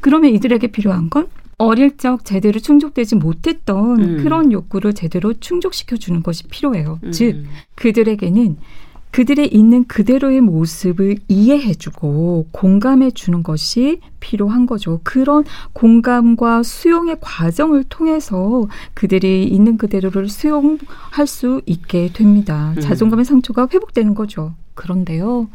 [0.00, 1.26] 그러면 이들에게 필요한 건
[1.58, 4.16] 어릴 적 제대로 충족되지 못했던 음.
[4.22, 7.00] 그런 욕구를 제대로 충족시켜 주는 것이 필요해요.
[7.02, 7.12] 음.
[7.12, 7.44] 즉
[7.76, 8.56] 그들에게는
[9.10, 15.00] 그들의 있는 그대로의 모습을 이해해주고 공감해주는 것이 필요한 거죠.
[15.04, 22.74] 그런 공감과 수용의 과정을 통해서 그들이 있는 그대로를 수용할 수 있게 됩니다.
[22.76, 22.80] 음.
[22.82, 24.52] 자존감의 상처가 회복되는 거죠.
[24.74, 25.48] 그런데요,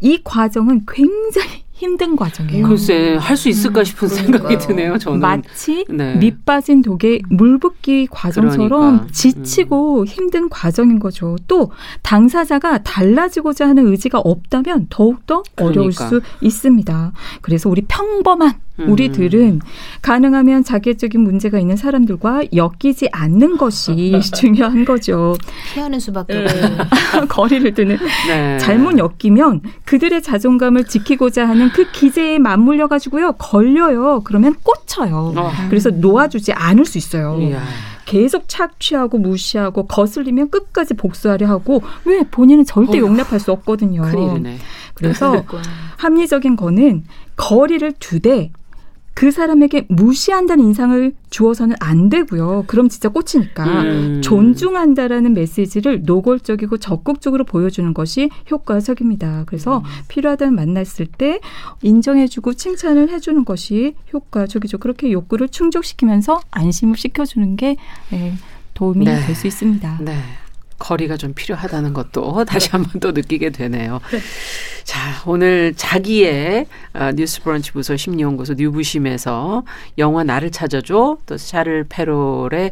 [0.00, 2.66] 이 과정은 굉장히 힘든 과정이에요.
[2.66, 4.98] 글쎄 할 수 있을까 싶은 음, 생각이 드네요.
[4.98, 6.16] 저는 마치 네.
[6.16, 9.06] 밑 빠진 독에 물 붓기 과정처럼 그러니까.
[9.12, 10.06] 지치고 음.
[10.06, 11.36] 힘든 과정인 거죠.
[11.46, 11.70] 또
[12.02, 16.08] 당사자가 달라지고자 하는 의지가 없다면 더욱더 어려울 그러니까.
[16.08, 17.12] 수 있습니다.
[17.42, 19.60] 그래서 우리 평범한 우리들은 음.
[20.02, 25.36] 가능하면 자기적인 문제가 있는 사람들과 엮이지 않는 것이 중요한 거죠.
[25.74, 26.46] 피하는 수밖에 네.
[27.28, 27.98] 거리를 두는.
[28.28, 28.58] 네.
[28.58, 34.22] 잘못 엮이면 그들의 자존감을 지키고자 하는 그 기제에 맞물려 가지고요 걸려요.
[34.24, 35.34] 그러면 꽂혀요.
[35.36, 35.50] 어.
[35.68, 37.38] 그래서 놓아주지 않을 수 있어요.
[37.40, 37.62] 이야.
[38.04, 44.02] 계속 착취하고 무시하고 거슬리면 끝까지 복수하려 하고 왜 본인은 절대 용납할 수 없거든요.
[44.02, 44.58] 큰일이네.
[44.94, 45.44] 그래서
[45.98, 47.04] 합리적인 거는
[47.36, 48.50] 거리를 두되
[49.18, 52.66] 그 사람에게 무시한다는 인상을 주어서는 안 되고요.
[52.68, 54.22] 그럼 진짜 꽂히니까 음.
[54.22, 59.42] 존중한다라는 메시지를 노골적이고 적극적으로 보여주는 것이 효과적입니다.
[59.46, 59.82] 그래서 음.
[60.06, 61.40] 필요하다면 만났을 때
[61.82, 64.78] 인정해주고 칭찬을 해주는 것이 효과적이죠.
[64.78, 67.74] 그렇게 욕구를 충족시키면서 안심을 시켜주는 게
[68.10, 68.34] 네,
[68.74, 69.26] 도움이 네.
[69.26, 69.98] 될수 있습니다.
[70.00, 70.14] 네.
[70.78, 74.00] 거리가 좀 필요하다는 것도 다시 한 번 또 느끼게 되네요.
[74.10, 74.18] 네.
[74.84, 79.64] 자, 오늘 자기의 어, 뉴스 브런치 부서 심리연구소 뉴부심에서
[79.98, 82.70] 영화 나를 찾아줘 또 샤를 페롤의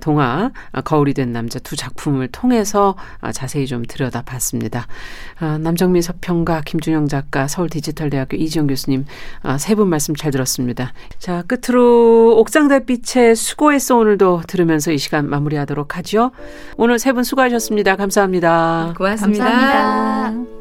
[0.00, 4.86] 동화 어, 거울이 된 남자 두 작품을 통해서 어, 자세히 좀 들여다봤습니다.
[5.60, 9.04] 남정민 서평가 김준영 작가 서울 디지털대학교 이지영 교수님
[9.58, 10.92] 세분 말씀 잘 들었습니다.
[11.18, 16.30] 자, 끝으로 옥상 달빛의 수고했어 오늘도 들으면서 이 시간 마무리하도록 하죠.
[16.76, 17.96] 오늘 세 분 수고하셨습니다.
[17.96, 18.94] 감사합니다.
[18.96, 19.44] 고맙습니다.
[19.44, 20.59] 감사합니다.